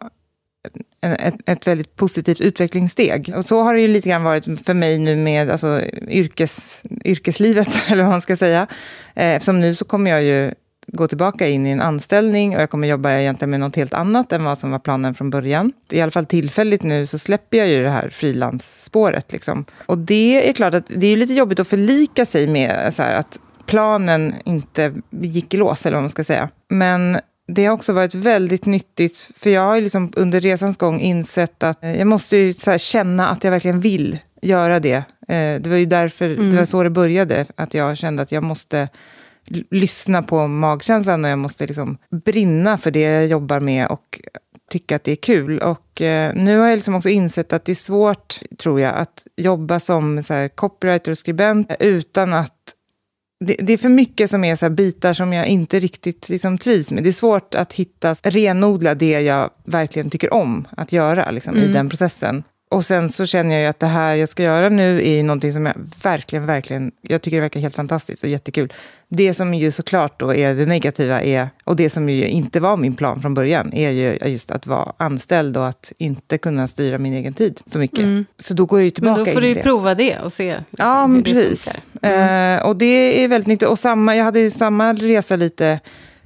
ett, 1.02 1.36
ett 1.46 1.68
väldigt 1.68 1.96
positivt 1.96 2.42
utvecklingssteg. 2.42 3.34
Och 3.36 3.46
så 3.46 3.62
har 3.62 3.74
det 3.74 3.82
ju 3.82 3.88
lite 3.88 4.10
grann 4.10 4.24
varit 4.24 4.66
för 4.66 4.74
mig 4.74 5.00
nu 5.00 5.16
med 5.16 5.50
alltså, 5.50 5.82
yrkes, 6.08 6.84
yrkeslivet, 7.06 7.68
eller 7.88 8.04
vad 8.04 8.12
man 8.12 8.22
ska 8.22 8.36
säga. 8.36 8.68
Eh, 9.16 9.32
eftersom 9.34 9.62
nu 9.62 9.76
så 9.76 9.86
kommer 9.86 10.12
jag 10.12 10.24
ju 10.24 10.52
gå 10.88 11.08
tillbaka 11.08 11.48
in 11.48 11.66
i 11.66 11.70
en 11.70 11.82
anställning 11.82 12.56
och 12.56 12.62
jag 12.62 12.70
kommer 12.70 12.88
jobba 12.88 13.12
egentligen 13.12 13.50
med 13.50 13.60
något 13.60 13.76
helt 13.76 13.94
annat 13.94 14.32
än 14.32 14.44
vad 14.44 14.58
som 14.58 14.72
var 14.72 14.80
planen 14.80 15.14
från 15.14 15.30
början. 15.30 15.74
I 15.92 16.02
alla 16.02 16.12
fall 16.12 16.26
tillfälligt 16.26 16.84
nu 16.84 17.06
så 17.06 17.18
släpper 17.18 17.58
jag 17.58 17.68
ju 17.68 17.84
det 17.84 17.90
här 17.90 18.10
frilansspåret. 18.10 19.32
Liksom. 19.32 19.66
Och 19.86 19.98
det 19.98 20.50
är 20.50 20.54
klart 20.54 20.74
att 20.74 20.86
det 20.88 21.08
är 21.08 21.18
lite 21.18 21.34
jobbigt 21.34 21.60
att 21.60 21.68
förlika 21.68 22.26
sig 22.26 22.48
med 22.48 22.94
så 22.94 23.04
här, 23.04 23.16
att 23.16 23.40
planen 23.66 24.34
inte 24.46 24.94
gick 25.10 25.54
i 25.54 25.58
lås, 25.58 25.86
eller 25.86 25.96
vad 25.96 26.04
man 26.04 26.10
ska 26.10 26.24
säga. 26.24 26.50
Men 26.70 27.18
det 27.48 27.66
har 27.66 27.74
också 27.74 27.94
varit 27.94 28.16
väldigt 28.16 28.66
nyttigt, 28.66 29.30
för 29.36 29.50
jag 29.50 29.62
har 29.62 29.82
liksom 29.82 30.12
under 30.16 30.42
resans 30.42 30.78
gång 30.78 31.00
insett 31.00 31.64
att 31.64 31.84
eh, 31.84 31.98
jag 31.98 32.08
måste 32.08 32.54
känna 32.78 33.28
att 33.30 33.44
jag 33.44 33.52
verkligen 33.52 33.80
vill 33.80 34.18
göra 34.42 34.80
det. 34.80 34.96
Eh, 35.28 35.62
Det 35.62 35.68
var 35.68 35.76
ju 35.78 35.86
därför, 35.86 36.30
det 36.30 36.58
var 36.58 36.66
så 36.66 36.84
det 36.84 36.90
började, 36.90 37.46
att 37.56 37.74
jag 37.74 37.98
kände 37.98 38.24
att 38.24 38.32
jag 38.32 38.44
måste 38.44 38.90
lyssna 39.70 40.24
på 40.24 40.48
magkänslan 40.48 41.26
och 41.26 41.32
jag 41.32 41.40
måste 41.40 41.66
liksom 41.66 41.98
brinna 42.26 42.78
för 42.78 42.92
det 42.92 43.00
jag 43.00 43.28
jobbar 43.28 43.60
med 43.60 43.88
och 43.88 44.22
tycka 44.72 44.96
att 44.96 45.04
det 45.04 45.12
är 45.12 45.16
kul. 45.16 45.60
Och 45.60 46.02
eh, 46.02 46.34
nu 46.36 46.58
har 46.58 46.68
jag 46.68 46.76
liksom 46.76 46.96
också 46.96 47.10
insett 47.10 47.54
att 47.54 47.66
det 47.66 47.72
är 47.72 47.76
svårt, 47.76 48.40
tror 48.58 48.80
jag, 48.80 48.96
att 48.96 49.28
jobba 49.38 49.80
som 49.80 50.24
så 50.24 50.34
här, 50.34 50.48
copywriter 50.48 51.12
och 51.12 51.18
skribent 51.18 51.72
utan 51.80 52.34
att 52.34 52.54
det, 53.46 53.56
det 53.60 53.74
är 53.74 53.78
för 53.78 53.90
mycket 53.90 54.30
som 54.30 54.44
är 54.44 54.56
så 54.56 54.70
bitar 54.70 55.14
som 55.14 55.34
jag 55.34 55.48
inte 55.48 55.80
riktigt 55.80 56.30
liksom 56.30 56.58
trivs 56.58 56.92
med. 56.92 57.04
Det 57.04 57.10
är 57.10 57.12
svårt 57.12 57.56
att 57.56 57.74
hitta, 57.74 58.14
renodla 58.14 58.96
det 58.96 59.22
jag 59.22 59.50
verkligen 59.66 60.10
tycker 60.10 60.34
om 60.34 60.68
att 60.78 60.94
göra 60.94 61.32
liksom, 61.32 61.58
i 61.58 61.68
den 61.68 61.90
processen. 61.90 62.44
Och 62.74 62.86
sen 62.86 63.10
så 63.10 63.26
känner 63.26 63.56
jag 63.56 63.62
ju 63.62 63.68
att 63.68 63.80
det 63.80 63.88
här 63.88 64.16
jag 64.16 64.30
ska 64.30 64.44
göra 64.44 64.70
nu 64.70 65.08
är 65.10 65.24
någonting 65.24 65.54
som 65.54 65.66
jag 65.66 65.76
verkligen, 66.04 66.46
verkligen, 66.46 66.92
jag 67.02 67.22
tycker 67.22 67.38
det 67.38 67.42
verkar 67.42 67.60
helt 67.60 67.76
fantastiskt 67.76 68.24
och 68.24 68.30
jättekul. 68.30 68.74
Det 69.10 69.34
som 69.34 69.54
ju 69.54 69.72
såklart 69.72 70.20
då 70.20 70.34
är 70.36 70.54
det 70.56 70.66
negativa 70.66 71.22
är, 71.22 71.50
och 71.64 71.76
det 71.76 71.90
som 71.90 72.10
ju 72.10 72.28
inte 72.28 72.60
var 72.60 72.78
min 72.78 72.96
plan 72.96 73.22
från 73.22 73.34
början, 73.34 73.74
är 73.74 73.90
ju 73.90 74.18
just 74.26 74.52
att 74.52 74.68
vara 74.68 74.94
anställd 74.98 75.58
och 75.58 75.68
att 75.68 75.92
inte 75.98 76.38
kunna 76.38 76.68
styra 76.68 76.98
min 76.98 77.14
egen 77.14 77.34
tid 77.34 77.62
så 77.66 77.80
mycket. 77.80 78.06
Så 78.40 78.54
då 78.54 78.66
går 78.66 78.80
jag 78.80 78.84
ju 78.86 78.88
Men 78.88 78.94
tillbaka 78.94 79.24
då 79.24 79.32
får 79.32 79.42
du 79.42 79.48
in 79.48 79.54
ju 79.54 79.56
det. 79.56 79.64
prova 79.64 79.96
det 79.96 80.20
och 80.20 80.34
se 80.34 80.46
liksom, 80.46 80.66
Ja, 80.78 81.08
men 81.08 81.24
det 81.24 81.34
precis. 81.34 81.76
funkar. 82.02 82.56
Eh, 82.56 82.66
och 82.68 82.76
det 82.76 83.24
är 83.24 83.28
väldigt 83.28 83.48
nyttigt. 83.48 83.70
Och 83.70 83.80
samma, 83.80 84.16
jag 84.16 84.24
hade 84.24 84.40
ju 84.40 84.50
samma 84.50 84.94
resa 84.94 85.36
lite, 85.36 85.80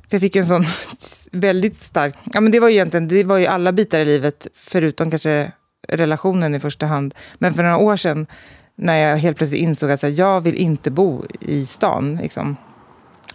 för 0.09 0.15
jag 0.15 0.21
fick 0.21 0.35
en 0.35 0.45
sån 0.45 0.65
väldigt 1.31 1.79
stark... 1.79 2.15
Ja, 2.33 2.41
men 2.41 2.51
det 2.51 2.59
var 2.59 2.67
ju 2.69 2.73
egentligen 2.75 3.07
det 3.07 3.23
var 3.23 3.37
ju 3.37 3.45
alla 3.45 3.71
bitar 3.71 3.99
i 3.99 4.05
livet, 4.05 4.47
förutom 4.55 5.09
kanske 5.11 5.51
relationen 5.87 6.55
i 6.55 6.59
första 6.59 6.85
hand. 6.85 7.13
Men 7.37 7.53
för 7.53 7.63
några 7.63 7.77
år 7.77 7.95
sedan, 7.95 8.27
när 8.75 8.95
jag 8.97 9.17
helt 9.17 9.37
plötsligt 9.37 9.61
insåg 9.61 9.91
att 9.91 9.99
så 9.99 10.07
här, 10.07 10.19
jag 10.19 10.41
vill 10.41 10.55
inte 10.55 10.91
bo 10.91 11.23
i 11.39 11.65
stan. 11.65 12.15
Liksom. 12.15 12.57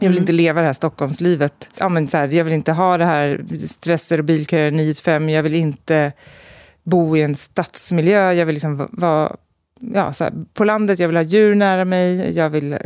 Jag 0.00 0.08
vill 0.08 0.18
inte 0.18 0.32
leva 0.32 0.60
det 0.60 0.66
här 0.66 0.72
Stockholmslivet. 0.72 1.70
Ja, 1.78 1.88
men 1.88 2.08
så 2.08 2.16
här, 2.16 2.28
jag 2.28 2.44
vill 2.44 2.52
inte 2.52 2.72
ha 2.72 2.98
det 2.98 3.04
här 3.04 3.44
stresser 3.66 4.18
och 4.18 4.24
bilköer 4.24 4.70
9 4.70 4.94
till 4.94 5.04
5. 5.04 5.28
Jag 5.28 5.42
vill 5.42 5.54
inte 5.54 6.12
bo 6.84 7.16
i 7.16 7.22
en 7.22 7.34
stadsmiljö. 7.34 8.32
Jag 8.32 8.46
vill 8.46 8.54
liksom 8.54 8.76
va- 8.76 8.88
vara 8.90 9.36
ja, 9.80 10.12
så 10.12 10.24
här, 10.24 10.32
på 10.54 10.64
landet. 10.64 10.98
Jag 10.98 11.08
vill 11.08 11.16
ha 11.16 11.22
djur 11.22 11.54
nära 11.54 11.84
mig. 11.84 12.36
Jag 12.36 12.50
vill 12.50 12.78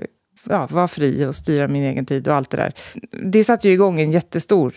ja, 0.44 0.66
vara 0.70 0.88
fri 0.88 1.26
och 1.26 1.34
styra 1.34 1.68
min 1.68 1.84
egen 1.84 2.06
tid 2.06 2.28
och 2.28 2.34
allt 2.34 2.50
det 2.50 2.56
där. 2.56 2.72
Det 3.22 3.44
satte 3.44 3.68
ju 3.68 3.74
igång 3.74 4.00
en 4.00 4.10
jättestor 4.10 4.74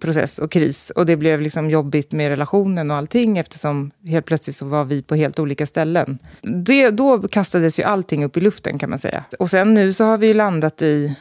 process 0.00 0.38
och 0.38 0.50
kris. 0.50 0.90
Och 0.90 1.06
det 1.06 1.16
blev 1.16 1.40
liksom 1.40 1.70
jobbigt 1.70 2.12
med 2.12 2.28
relationen 2.28 2.90
och 2.90 2.96
allting 2.96 3.38
eftersom 3.38 3.90
helt 4.08 4.26
plötsligt 4.26 4.56
så 4.56 4.66
var 4.66 4.84
vi 4.84 5.02
på 5.02 5.14
helt 5.14 5.38
olika 5.38 5.66
ställen. 5.66 6.18
Det, 6.42 6.90
då 6.90 7.28
kastades 7.28 7.80
ju 7.80 7.82
allting 7.82 8.24
upp 8.24 8.36
i 8.36 8.40
luften 8.40 8.78
kan 8.78 8.90
man 8.90 8.98
säga. 8.98 9.24
Och 9.38 9.50
sen 9.50 9.74
nu 9.74 9.92
så 9.92 10.04
har 10.04 10.18
vi 10.18 10.34
landat 10.34 10.82
i 10.82 11.16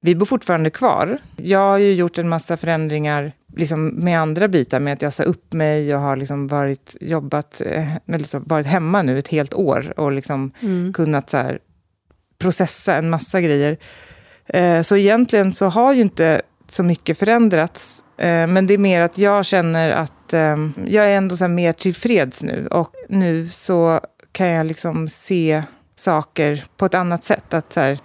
vi 0.00 0.14
bor 0.14 0.26
fortfarande 0.26 0.70
kvar. 0.70 1.18
Jag 1.36 1.58
har 1.58 1.78
ju 1.78 1.94
gjort 1.94 2.18
en 2.18 2.28
massa 2.28 2.56
förändringar 2.56 3.32
liksom 3.56 3.86
med 3.86 4.20
andra 4.20 4.48
bitar, 4.48 4.80
med 4.80 4.92
att 4.92 5.02
jag 5.02 5.12
sa 5.12 5.22
upp 5.22 5.52
mig. 5.52 5.88
Jag 5.88 5.98
har 5.98 6.16
liksom 6.16 6.48
varit, 6.48 6.96
jobbat, 7.00 7.62
liksom 8.06 8.44
varit 8.46 8.66
hemma 8.66 9.02
nu 9.02 9.18
ett 9.18 9.28
helt 9.28 9.54
år 9.54 10.00
och 10.00 10.12
liksom 10.12 10.52
kunnat 10.94 11.30
så 11.30 11.58
processa 12.38 12.96
en 12.96 13.10
massa 13.10 13.40
grejer. 13.40 13.76
Eh, 14.46 14.82
så 14.82 14.96
egentligen 14.96 15.52
så 15.52 15.66
har 15.66 15.92
ju 15.92 16.00
inte 16.00 16.42
så 16.68 16.82
mycket 16.82 17.18
förändrats. 17.18 18.04
Eh, 18.18 18.46
men 18.46 18.66
det 18.66 18.74
är 18.74 18.78
mer 18.78 19.00
att 19.00 19.18
jag 19.18 19.44
känner 19.44 19.90
att 19.90 20.32
ehm, 20.32 20.72
jag 20.86 21.04
är 21.04 21.16
ändå 21.16 21.36
så 21.36 21.44
här 21.44 21.48
mer 21.48 21.72
tillfreds 21.72 22.42
nu. 22.42 22.66
Och 22.66 22.92
nu 23.08 23.48
så 23.48 24.00
kan 24.32 24.48
jag 24.48 24.66
liksom 24.66 25.08
se 25.08 25.62
saker 25.96 26.64
på 26.76 26.86
ett 26.86 26.94
annat 26.94 27.24
sätt. 27.24 27.54
Att 27.54 27.72
så 27.72 27.80
här, 27.80 27.98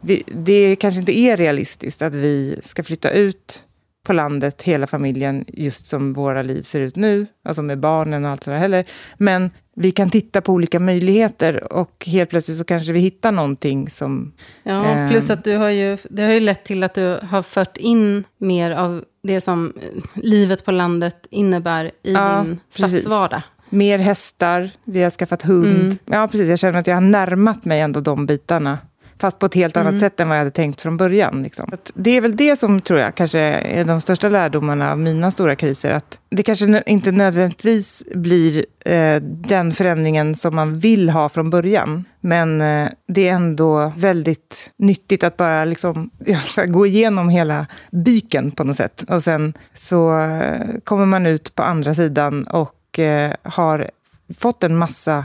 vi, 0.00 0.22
det 0.26 0.76
kanske 0.76 1.00
inte 1.00 1.18
är 1.18 1.36
realistiskt 1.36 2.02
att 2.02 2.14
vi 2.14 2.60
ska 2.62 2.82
flytta 2.82 3.10
ut 3.10 3.62
på 4.06 4.12
landet, 4.12 4.62
hela 4.62 4.86
familjen, 4.86 5.44
just 5.48 5.86
som 5.86 6.12
våra 6.12 6.42
liv 6.42 6.62
ser 6.62 6.80
ut 6.80 6.96
nu, 6.96 7.26
alltså 7.44 7.62
med 7.62 7.80
barnen 7.80 8.24
och 8.24 8.30
allt 8.30 8.44
sådär 8.44 8.58
heller. 8.58 8.84
Men 9.18 9.50
vi 9.78 9.90
kan 9.90 10.10
titta 10.10 10.40
på 10.40 10.52
olika 10.52 10.80
möjligheter 10.80 11.72
och 11.72 12.04
helt 12.06 12.30
plötsligt 12.30 12.58
så 12.58 12.64
kanske 12.64 12.92
vi 12.92 12.98
hittar 13.00 13.32
någonting 13.32 13.90
som... 13.90 14.32
Ja, 14.62 14.84
Ehm. 14.84 15.10
plus 15.10 15.30
att 15.30 15.44
du 15.44 15.56
har 15.56 15.68
ju, 15.70 15.98
det 16.10 16.22
har 16.22 16.32
ju 16.32 16.40
lett 16.40 16.64
till 16.64 16.84
att 16.84 16.94
du 16.94 17.18
har 17.22 17.42
fört 17.42 17.76
in 17.76 18.24
mer 18.38 18.70
av 18.70 19.04
det 19.22 19.40
som 19.40 19.72
eh, 19.82 20.02
livet 20.22 20.64
på 20.64 20.72
landet 20.72 21.26
innebär 21.30 21.84
i 22.02 22.12
Ja, 22.12 22.42
din 22.46 22.60
stadsvardag. 22.70 23.42
Mer 23.68 23.98
hästar, 23.98 24.70
vi 24.84 25.02
har 25.02 25.10
skaffat 25.10 25.42
hund. 25.42 25.98
Ja, 26.06 26.28
precis. 26.28 26.48
Jag 26.48 26.58
känner 26.58 26.78
att 26.78 26.86
jag 26.86 26.94
har 26.96 27.00
närmat 27.00 27.64
mig 27.64 27.80
ändå 27.80 28.00
de 28.00 28.26
bitarna. 28.26 28.78
Fast 29.18 29.38
på 29.38 29.46
ett 29.46 29.54
helt 29.54 29.76
annat 29.76 29.98
sätt 29.98 30.20
än 30.20 30.28
vad 30.28 30.36
jag 30.36 30.40
hade 30.40 30.50
tänkt 30.50 30.80
från 30.80 30.96
början. 30.96 31.42
Liksom. 31.42 31.70
Det 31.94 32.10
är 32.10 32.20
väl 32.20 32.36
det 32.36 32.56
som 32.56 32.80
tror 32.80 32.98
jag 33.00 33.14
kanske 33.14 33.40
är 33.40 33.84
de 33.84 34.00
största 34.00 34.28
lärdomarna 34.28 34.92
av 34.92 34.98
mina 34.98 35.30
stora 35.30 35.56
kriser. 35.56 35.90
Att 35.90 36.18
det 36.28 36.42
kanske 36.42 36.82
inte 36.86 37.12
nödvändigtvis 37.12 38.04
blir 38.14 38.66
eh, 38.84 39.16
den 39.22 39.72
förändringen 39.72 40.34
som 40.34 40.54
man 40.54 40.78
vill 40.78 41.10
ha 41.10 41.28
från 41.28 41.50
början. 41.50 42.04
Men 42.20 42.60
eh, 42.60 42.88
det 43.08 43.28
är 43.28 43.32
ändå 43.32 43.92
väldigt 43.96 44.72
nyttigt 44.76 45.24
att 45.24 45.36
bara 45.36 45.64
liksom, 45.64 46.10
ja, 46.26 46.64
gå 46.66 46.86
igenom 46.86 47.28
hela 47.28 47.66
byken 47.90 48.50
på 48.50 48.64
något 48.64 48.76
sätt. 48.76 49.04
Och 49.08 49.22
sen 49.22 49.54
så 49.74 50.20
eh, 50.20 50.66
kommer 50.84 51.06
man 51.06 51.26
ut 51.26 51.54
på 51.54 51.62
andra 51.62 51.94
sidan 51.94 52.44
och 52.44 52.98
eh, 52.98 53.32
har 53.42 53.90
fått 54.38 54.62
en 54.62 54.76
massa 54.76 55.24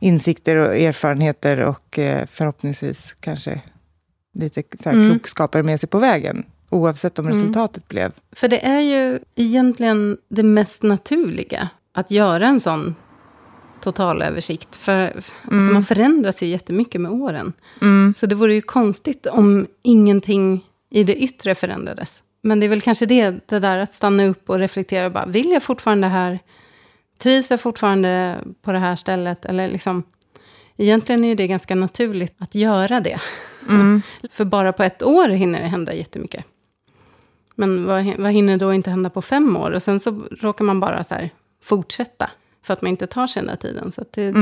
insikter 0.00 0.56
och 0.56 0.76
erfarenheter 0.76 1.60
och 1.60 1.98
eh, 1.98 2.26
förhoppningsvis 2.26 3.16
kanske 3.20 3.60
lite 4.34 4.62
så 4.82 4.88
Mm. 4.90 5.10
klokskaper 5.10 5.62
med 5.62 5.80
sig 5.80 5.88
på 5.88 5.98
vägen. 5.98 6.44
Oavsett 6.70 7.18
om 7.18 7.28
resultatet 7.28 7.88
blev. 7.88 8.12
För 8.32 8.48
det 8.48 8.66
är 8.66 8.80
ju 8.80 9.18
egentligen 9.36 10.16
det 10.28 10.42
mest 10.42 10.82
naturliga 10.82 11.68
att 11.94 12.10
göra 12.10 12.46
en 12.46 12.60
sån 12.60 12.94
totalöversikt. 13.80 14.76
För 14.76 14.98
alltså 15.50 15.72
man 15.72 15.84
förändras 15.84 16.42
ju 16.42 16.46
jättemycket 16.46 17.00
med 17.00 17.12
åren. 17.12 17.52
Så 18.16 18.26
det 18.26 18.34
vore 18.34 18.54
ju 18.54 18.62
konstigt 18.62 19.26
om 19.26 19.66
ingenting 19.82 20.64
i 20.90 21.04
det 21.04 21.16
yttre 21.16 21.54
förändrades. 21.54 22.22
Men 22.42 22.60
det 22.60 22.66
är 22.66 22.70
väl 22.70 22.80
kanske 22.80 23.06
det, 23.06 23.30
det 23.48 23.58
där 23.58 23.78
att 23.78 23.94
stanna 23.94 24.24
upp 24.24 24.50
och 24.50 24.58
reflektera. 24.58 25.06
Och 25.06 25.12
bara, 25.12 25.26
vill 25.26 25.50
jag 25.50 25.62
fortfarande 25.62 26.06
här? 26.06 26.38
Trivs 27.20 27.50
jag 27.50 27.60
fortfarande 27.60 28.38
på 28.62 28.72
det 28.72 28.78
här 28.78 28.96
stället? 28.96 29.44
Eller 29.44 29.68
liksom, 29.68 30.02
egentligen 30.76 31.24
är 31.24 31.34
det 31.34 31.46
ganska 31.46 31.74
naturligt 31.74 32.34
att 32.38 32.54
göra 32.54 33.00
det. 33.00 33.20
För 34.30 34.44
bara 34.44 34.72
på 34.72 34.82
ett 34.82 35.02
år 35.02 35.28
hinner 35.28 35.60
det 35.60 35.66
hända 35.66 35.94
jättemycket. 35.94 36.44
Men 37.54 37.84
vad, 37.86 38.14
vad 38.18 38.32
hinner 38.32 38.56
då 38.56 38.74
inte 38.74 38.90
hända 38.90 39.10
på 39.10 39.22
fem 39.22 39.56
år? 39.56 39.70
Och 39.70 39.82
sen 39.82 40.00
så 40.00 40.22
råkar 40.40 40.64
man 40.64 40.80
bara 40.80 41.04
så 41.04 41.14
här 41.14 41.30
fortsätta. 41.62 42.30
För 42.62 42.72
att 42.72 42.82
man 42.82 42.88
inte 42.88 43.06
tar 43.06 43.26
sig 43.26 43.42
den 43.42 43.46
där 43.46 43.56
tiden. 43.56 43.92
Så 43.92 44.04
det, 44.10 44.34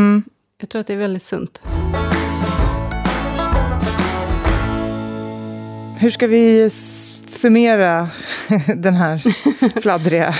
jag 0.60 0.68
tror 0.68 0.80
att 0.80 0.86
det 0.86 0.92
är 0.92 0.98
väldigt 0.98 1.22
sunt. 1.22 1.62
Hur 6.00 6.11
ska 6.11 6.26
vi 6.26 6.70
summera 7.28 8.08
den 8.76 8.94
här 8.94 9.18
fladdriga 9.80 10.34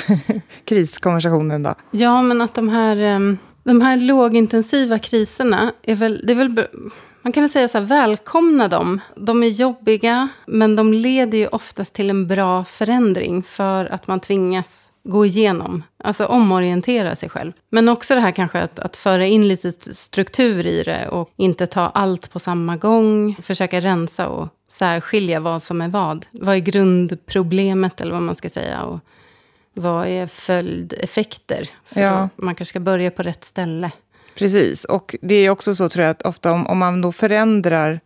kriskonversationen 0.65 1.63
då? 1.63 1.75
Ja, 1.91 2.23
men 2.23 2.41
att 2.41 2.55
de 2.55 2.69
här, 2.69 3.19
de 3.65 3.81
här 3.81 3.97
lågintensiva 3.97 4.99
kriserna 4.99 5.73
är 5.83 5.95
väl... 5.95 6.23
Det 6.27 6.33
är 6.33 6.37
väl 6.37 6.67
man 7.23 7.33
kan 7.33 7.43
väl 7.43 7.51
säga 7.51 7.69
så 7.69 7.79
här, 7.79 7.85
välkomna 7.85 8.69
dem. 8.69 9.01
De 9.17 9.43
är 9.43 9.49
jobbiga, 9.49 10.29
men 10.47 10.77
de 10.77 10.93
leder 10.93 11.39
ju 11.39 11.47
oftast 11.47 11.95
till 11.95 12.11
en 12.11 12.27
bra 12.27 12.65
förändring 12.65 13.43
för 13.43 13.85
att 13.85 14.07
man 14.07 14.21
tvingas 14.21 14.91
gå 15.09 15.27
igenom, 15.27 15.83
alltså 16.05 16.27
omorientera 16.27 17.15
sig 17.15 17.29
själv. 17.29 17.53
Men 17.71 17.89
också 17.89 18.15
det 18.15 18.21
här 18.21 18.31
kanske 18.31 18.61
att, 18.61 18.79
att 18.79 18.97
föra 18.97 19.27
in 19.27 19.49
lite 19.49 19.73
struktur 19.95 20.67
i 20.67 20.83
det 20.83 21.09
och 21.09 21.31
inte 21.37 21.67
ta 21.67 21.81
allt 21.81 22.33
på 22.33 22.39
samma 22.39 22.77
gång. 22.77 23.37
Försöka 23.43 23.81
rensa 23.81 24.29
och 24.29 24.49
särskilja 24.71 25.41
vad 25.41 25.63
som 25.63 25.81
är 25.81 25.89
vad. 25.89 26.27
Vad 26.31 26.55
är 26.55 26.61
grundproblemet 26.61 28.01
eller 28.01 28.13
vad 28.13 28.23
man 28.23 28.35
ska 28.35 28.51
säga. 28.51 28.83
Och 28.83 29.01
vad 29.75 30.07
är 30.07 30.27
följdeffekter? 30.27 31.69
För 31.85 32.01
Ja. 32.01 32.29
Man 32.37 32.55
kanske 32.55 32.71
ska 32.71 32.81
börja 32.81 33.11
på 33.11 33.23
rätt 33.23 33.45
ställe. 33.45 33.91
Precis, 34.39 34.85
och 34.85 35.17
det 35.23 35.35
är 35.35 35.51
också 35.51 35.75
så 35.75 35.89
tror 35.89 36.05
jag 36.05 36.11
att 36.11 36.23
ofta 36.23 36.53
om, 36.53 36.67
om 36.67 36.79
man 36.79 37.01
då 37.03 37.13
förändrar 37.13 38.01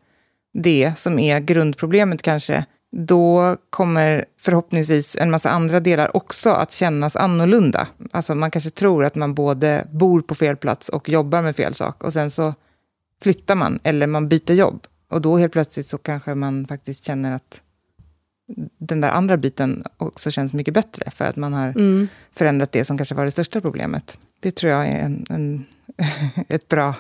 det 0.55 0.93
som 0.97 1.19
är 1.19 1.41
grundproblemet 1.41 2.23
kanske, 2.23 2.65
då 2.97 3.57
kommer 3.71 4.25
förhoppningsvis 4.41 5.17
en 5.17 5.31
massa 5.31 5.51
andra 5.51 5.81
delar 5.81 6.17
också 6.17 6.51
att 6.51 6.73
kännas 6.73 7.17
annorlunda. 7.17 7.87
Alltså 8.11 8.35
man 8.35 8.51
kanske 8.51 8.71
tror 8.71 9.05
att 9.05 9.15
man 9.15 9.35
både 9.35 9.87
bor 9.93 10.21
på 10.21 10.35
fel 10.35 10.57
plats 10.57 10.89
och 10.89 11.09
jobbar 11.09 11.43
med 11.43 11.57
fel 11.57 11.75
sak 11.75 12.05
och 12.05 12.13
sen 12.13 12.31
så 12.31 12.55
flyttar 13.23 13.55
man 13.55 13.79
eller 13.83 14.07
man 14.07 14.29
byter 14.29 14.53
jobb. 14.53 14.87
Och 15.11 15.21
då 15.21 15.37
helt 15.37 15.53
plötsligt 15.53 15.87
så 15.87 15.99
kanske 15.99 16.35
man 16.35 16.67
faktiskt 16.67 17.05
känner 17.05 17.33
att 17.33 17.63
den 18.79 19.01
där 19.01 19.11
andra 19.11 19.37
biten 19.37 19.85
också 19.97 20.31
känns 20.31 20.53
mycket 20.53 20.75
bättre 20.75 21.11
för 21.11 21.25
att 21.25 21.37
man 21.37 21.53
har 21.53 21.69
Mm. 21.69 22.09
förändrat 22.33 22.73
det 22.73 22.85
som 22.85 22.97
kanske 22.97 23.15
var 23.15 23.25
det 23.25 23.31
största 23.31 23.61
problemet. 23.61 24.19
Det 24.41 24.51
tror 24.51 24.73
jag 24.73 24.87
är 24.89 24.99
en, 25.05 25.27
en, 25.29 25.65
ett 26.49 26.69
bra 26.69 26.95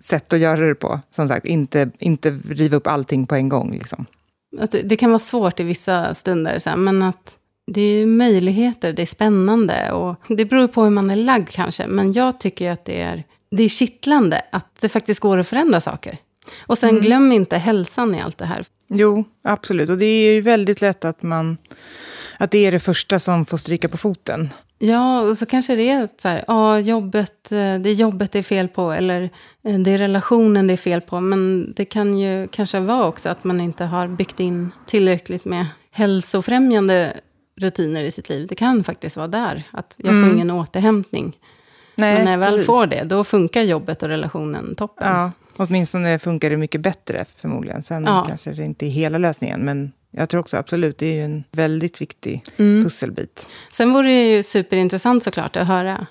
sätt 0.00 0.32
att 0.32 0.38
göra 0.38 0.60
det 0.66 0.74
på. 0.74 1.00
Som 1.10 1.28
sagt, 1.28 1.46
inte, 1.46 1.90
inte 1.98 2.30
riva 2.30 2.76
upp 2.76 2.86
allting 2.86 3.26
på 3.26 3.34
en 3.34 3.48
gång. 3.48 3.72
Liksom. 3.72 4.06
Att 4.58 4.74
det, 4.84 4.96
kan 4.96 5.10
vara 5.10 5.18
svårt 5.18 5.60
i 5.60 5.64
vissa 5.64 6.14
stunder, 6.14 6.58
så 6.58 6.70
här, 6.70 6.76
men 6.76 7.02
att 7.02 7.36
det 7.66 7.80
är 7.80 8.06
möjligheter, 8.06 8.92
det 8.92 9.02
är 9.02 9.06
spännande. 9.06 9.92
Och 9.92 10.16
det 10.28 10.44
beror 10.44 10.68
på 10.68 10.84
hur 10.84 10.90
man 10.90 11.10
är 11.10 11.16
lagd 11.16 11.48
kanske, 11.48 11.86
men 11.86 12.12
jag 12.12 12.40
tycker 12.40 12.70
att 12.70 12.84
det 12.84 13.00
är, 13.00 13.24
det 13.50 13.62
är 13.62 13.68
kittlande 13.68 14.42
att 14.52 14.80
det 14.80 14.88
faktiskt 14.88 15.20
går 15.20 15.38
att 15.38 15.48
förändra 15.48 15.80
saker. 15.80 16.18
Och 16.60 16.78
sen 16.78 17.00
glöm 17.00 17.32
inte 17.32 17.56
hälsan 17.56 18.14
i 18.14 18.20
allt 18.20 18.38
det 18.38 18.44
här. 18.44 18.64
Jo, 18.88 19.24
absolut. 19.44 19.90
Och 19.90 19.98
det 19.98 20.04
är 20.04 20.32
ju 20.32 20.40
väldigt 20.40 20.80
lätt 20.80 21.04
att, 21.04 21.22
man, 21.22 21.56
att 22.38 22.50
det 22.50 22.66
är 22.66 22.72
det 22.72 22.80
första 22.80 23.18
som 23.18 23.46
får 23.46 23.56
stryka 23.56 23.88
på 23.88 23.96
foten. 23.96 24.48
Ja, 24.80 25.20
och 25.20 25.38
så 25.38 25.46
kanske 25.46 25.76
det 25.76 25.90
är 25.90 26.08
så 26.18 26.28
här, 26.28 26.44
ja, 26.46 26.78
jobbet, 26.78 27.52
eh, 27.52 27.56
det 27.78 27.90
är 27.90 27.94
jobbet 27.94 28.32
det 28.32 28.38
är 28.38 28.42
fel 28.42 28.68
på, 28.68 28.92
eller 28.92 29.30
eh, 29.64 29.78
det 29.78 29.90
är 29.90 29.98
relationen 29.98 30.66
det 30.66 30.72
är 30.72 30.76
fel 30.76 31.00
på. 31.00 31.20
Men 31.20 31.72
det 31.76 31.84
kan 31.84 32.18
ju 32.18 32.48
kanske 32.48 32.80
vara 32.80 33.06
också 33.06 33.28
att 33.28 33.44
man 33.44 33.60
inte 33.60 33.84
har 33.84 34.08
byggt 34.08 34.40
in 34.40 34.70
tillräckligt 34.86 35.44
med 35.44 35.66
hälsofrämjande 35.90 37.12
rutiner 37.60 38.02
i 38.04 38.10
sitt 38.10 38.28
liv. 38.28 38.46
Det 38.48 38.54
kan 38.54 38.84
faktiskt 38.84 39.16
vara 39.16 39.28
där, 39.28 39.62
att 39.70 39.94
jag 39.98 40.24
får 40.24 40.34
ingen 40.34 40.50
återhämtning. 40.50 41.36
Nej, 41.94 42.14
Men 42.14 42.24
när 42.24 42.30
jag 42.32 42.38
väl 42.38 42.50
precis. 42.52 42.66
får 42.66 42.86
det, 42.86 43.02
då 43.04 43.24
funkar 43.24 43.62
jobbet 43.62 44.02
och 44.02 44.08
relationen 44.08 44.74
toppen. 44.74 45.06
Ja, 45.06 45.30
åtminstone 45.56 46.18
funkar 46.18 46.50
det 46.50 46.56
mycket 46.56 46.80
bättre 46.80 47.24
förmodligen. 47.36 47.82
Sen 47.82 48.04
Ja. 48.04 48.24
kanske 48.28 48.50
det 48.50 48.64
inte 48.64 48.86
är 48.86 48.90
hela 48.90 49.18
lösningen. 49.18 49.60
Men 49.60 49.92
jag 50.18 50.28
tror 50.28 50.40
också 50.40 50.56
absolut, 50.56 50.98
det 50.98 51.06
är 51.06 51.14
ju 51.14 51.22
en 51.22 51.44
väldigt 51.52 52.00
viktig 52.00 52.42
Mm. 52.56 52.84
pusselbit. 52.84 53.48
Sen 53.72 53.92
vore 53.92 54.08
det 54.08 54.36
ju 54.36 54.42
superintressant 54.42 55.24
såklart 55.24 55.56
att 55.56 55.66
höra 55.68 56.06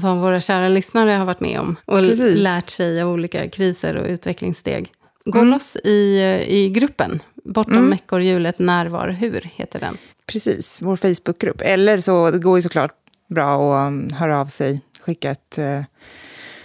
vad 0.00 0.16
våra 0.16 0.40
kära 0.40 0.68
lyssnare 0.68 1.10
har 1.10 1.24
varit 1.26 1.40
med 1.40 1.60
om 1.60 1.76
och 1.84 1.98
Precis. 1.98 2.38
lärt 2.42 2.68
sig 2.70 3.02
av 3.02 3.10
olika 3.10 3.48
kriser 3.50 3.94
och 3.96 4.06
utvecklingssteg. 4.06 4.92
Gå 5.24 5.38
Mm. 5.38 5.50
loss 5.50 5.76
i, 5.84 6.20
i 6.48 6.68
gruppen. 6.70 7.22
Bortom 7.44 7.76
Mm. 7.76 7.92
ekorrhjulet, 7.92 8.58
när, 8.58 8.86
var, 8.86 9.08
hur 9.08 9.50
heter 9.54 9.80
den. 9.80 9.96
Precis, 10.26 10.78
vår 10.82 10.96
Facebookgrupp. 10.96 11.60
Eller 11.60 11.98
så 12.00 12.30
det 12.30 12.38
går 12.38 12.58
ju 12.58 12.62
såklart 12.62 12.94
bra 13.34 13.76
att 13.76 13.88
um, 13.88 14.08
höra 14.12 14.40
av 14.40 14.46
sig. 14.46 14.80
Skicka 15.00 15.30
ett 15.30 15.58
eh, 15.58 15.82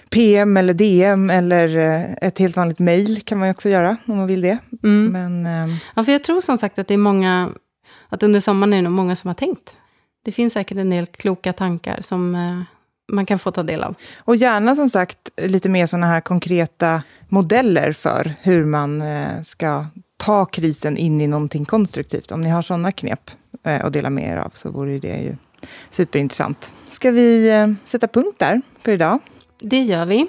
PM 0.10 0.58
eller 0.58 0.74
DM 0.74 1.30
eller 1.30 1.78
eh, 1.78 2.13
ett 2.22 2.39
helt 2.39 2.56
vanligt 2.56 2.80
mejl 2.80 3.22
kan 3.22 3.39
man 3.39 3.50
också 3.50 3.70
göra 3.70 3.98
om 4.08 4.18
man 4.18 4.28
vill 4.28 4.41
det. 4.41 4.58
Mm. 4.84 5.12
Men 5.12 5.46
ehm, 5.46 5.70
Ja, 5.96 6.04
för 6.04 6.12
jag 6.12 6.24
tror 6.24 6.41
som 6.41 6.58
sagt 6.58 6.80
att 6.80 6.88
det 6.88 6.94
är 6.94 6.98
många, 6.98 7.50
att 8.10 8.24
under 8.24 8.39
sommaren 8.39 8.74
är 8.74 8.78
det 8.78 8.84
nog 8.84 8.94
många 8.94 9.15
som 9.15 9.28
har 9.28 9.36
tänkt. 9.36 9.76
Det 10.26 10.32
finns 10.32 10.54
säkert 10.54 10.78
en 10.78 10.89
del 10.89 11.06
kloka 11.06 11.54
tankar 11.54 12.02
som 12.02 12.36
eh, 12.36 12.62
man 13.13 13.26
kan 13.26 13.39
få 13.39 13.52
ta 13.52 13.63
del 13.63 13.84
av. 13.84 13.96
Och 14.24 14.36
gärna 14.36 14.76
som 14.76 14.89
sagt 14.89 15.18
lite 15.38 15.70
mer 15.70 15.86
sådana 15.86 16.08
här 16.08 16.22
konkreta 16.22 17.04
modeller 17.30 17.91
för 17.91 18.34
hur 18.41 18.65
man 18.65 19.02
eh, 19.02 19.41
ska 19.44 19.86
ta 20.18 20.46
krisen 20.46 20.98
in 20.98 21.22
i 21.22 21.28
någonting 21.28 21.65
konstruktivt. 21.65 22.32
Om 22.32 22.41
ni 22.41 22.50
har 22.50 22.62
sådana 22.62 22.91
knep 22.91 23.32
att 23.63 23.94
dela 23.94 24.10
med 24.10 24.30
er 24.30 24.38
av 24.38 24.50
så 24.54 24.72
vore 24.72 25.00
det 25.00 25.18
ju 25.18 25.36
superintressant. 25.89 26.74
Ska 26.88 27.12
vi 27.12 27.76
sätta 27.84 28.08
punkt 28.08 28.36
där 28.39 28.62
för 28.80 28.91
idag? 28.91 29.20
Det 29.69 29.82
gör 29.82 30.06
vi. 30.06 30.28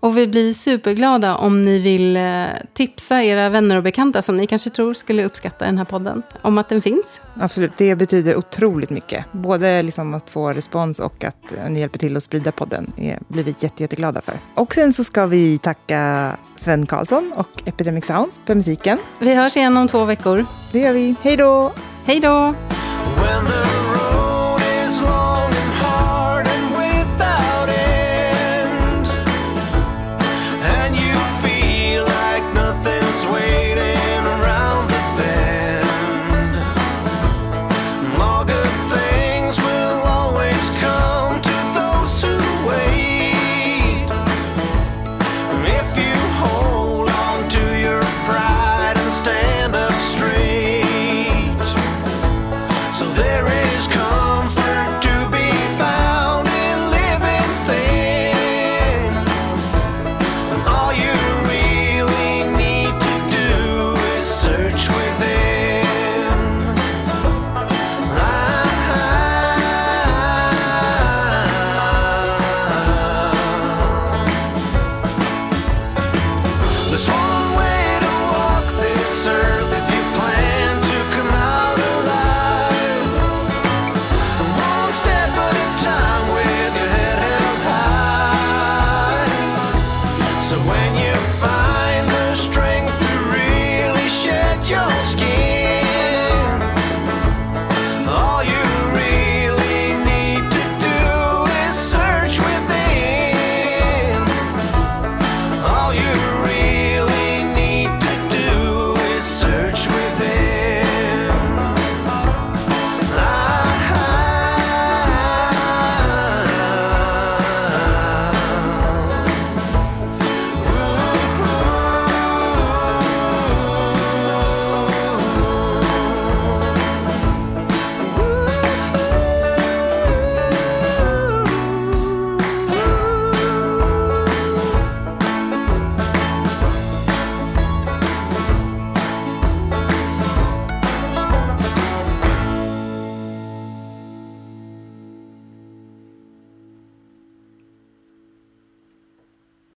Och 0.00 0.16
vi 0.16 0.26
blir 0.26 0.54
superglada 0.54 1.36
om 1.36 1.64
ni 1.64 1.78
vill 1.78 2.16
eh, 2.16 2.44
tipsa 2.74 3.22
era 3.22 3.48
vänner 3.48 3.76
och 3.76 3.82
bekanta 3.82 4.22
som 4.22 4.36
ni 4.36 4.46
kanske 4.46 4.70
tror 4.70 4.94
skulle 4.94 5.24
uppskatta 5.24 5.64
den 5.64 5.78
här 5.78 5.84
podden, 5.84 6.22
om 6.42 6.58
att 6.58 6.68
den 6.68 6.82
finns. 6.82 7.20
Absolut, 7.34 7.72
det 7.76 7.94
betyder 7.94 8.36
otroligt 8.36 8.90
mycket. 8.90 9.24
Både 9.32 9.82
liksom 9.82 10.14
att 10.14 10.30
få 10.30 10.52
respons 10.52 11.00
och 11.00 11.24
att 11.24 11.52
eh, 11.52 11.70
ni 11.70 11.80
hjälper 11.80 11.98
till 11.98 12.16
att 12.16 12.22
sprida 12.22 12.52
podden. 12.52 12.92
Det 12.96 13.18
blir 13.28 13.44
vi 13.44 13.54
jätte, 13.58 13.82
jätteglada 13.82 14.20
för. 14.20 14.34
Och 14.54 14.74
sen 14.74 14.92
så 14.92 15.04
ska 15.04 15.26
vi 15.26 15.58
tacka 15.58 16.36
Sven 16.56 16.86
Karlsson 16.86 17.32
och 17.36 17.62
Epidemic 17.64 18.06
Sound 18.06 18.32
för 18.46 18.54
musiken. 18.54 18.98
Vi 19.18 19.34
hörs 19.34 19.56
igen 19.56 19.76
om 19.76 19.88
två 19.88 20.04
veckor. 20.04 20.46
Det 20.72 20.78
gör 20.78 20.92
vi. 20.92 21.14
Hej 21.22 21.36
då! 21.36 21.72
Hej 22.04 22.20
då! 22.20 22.54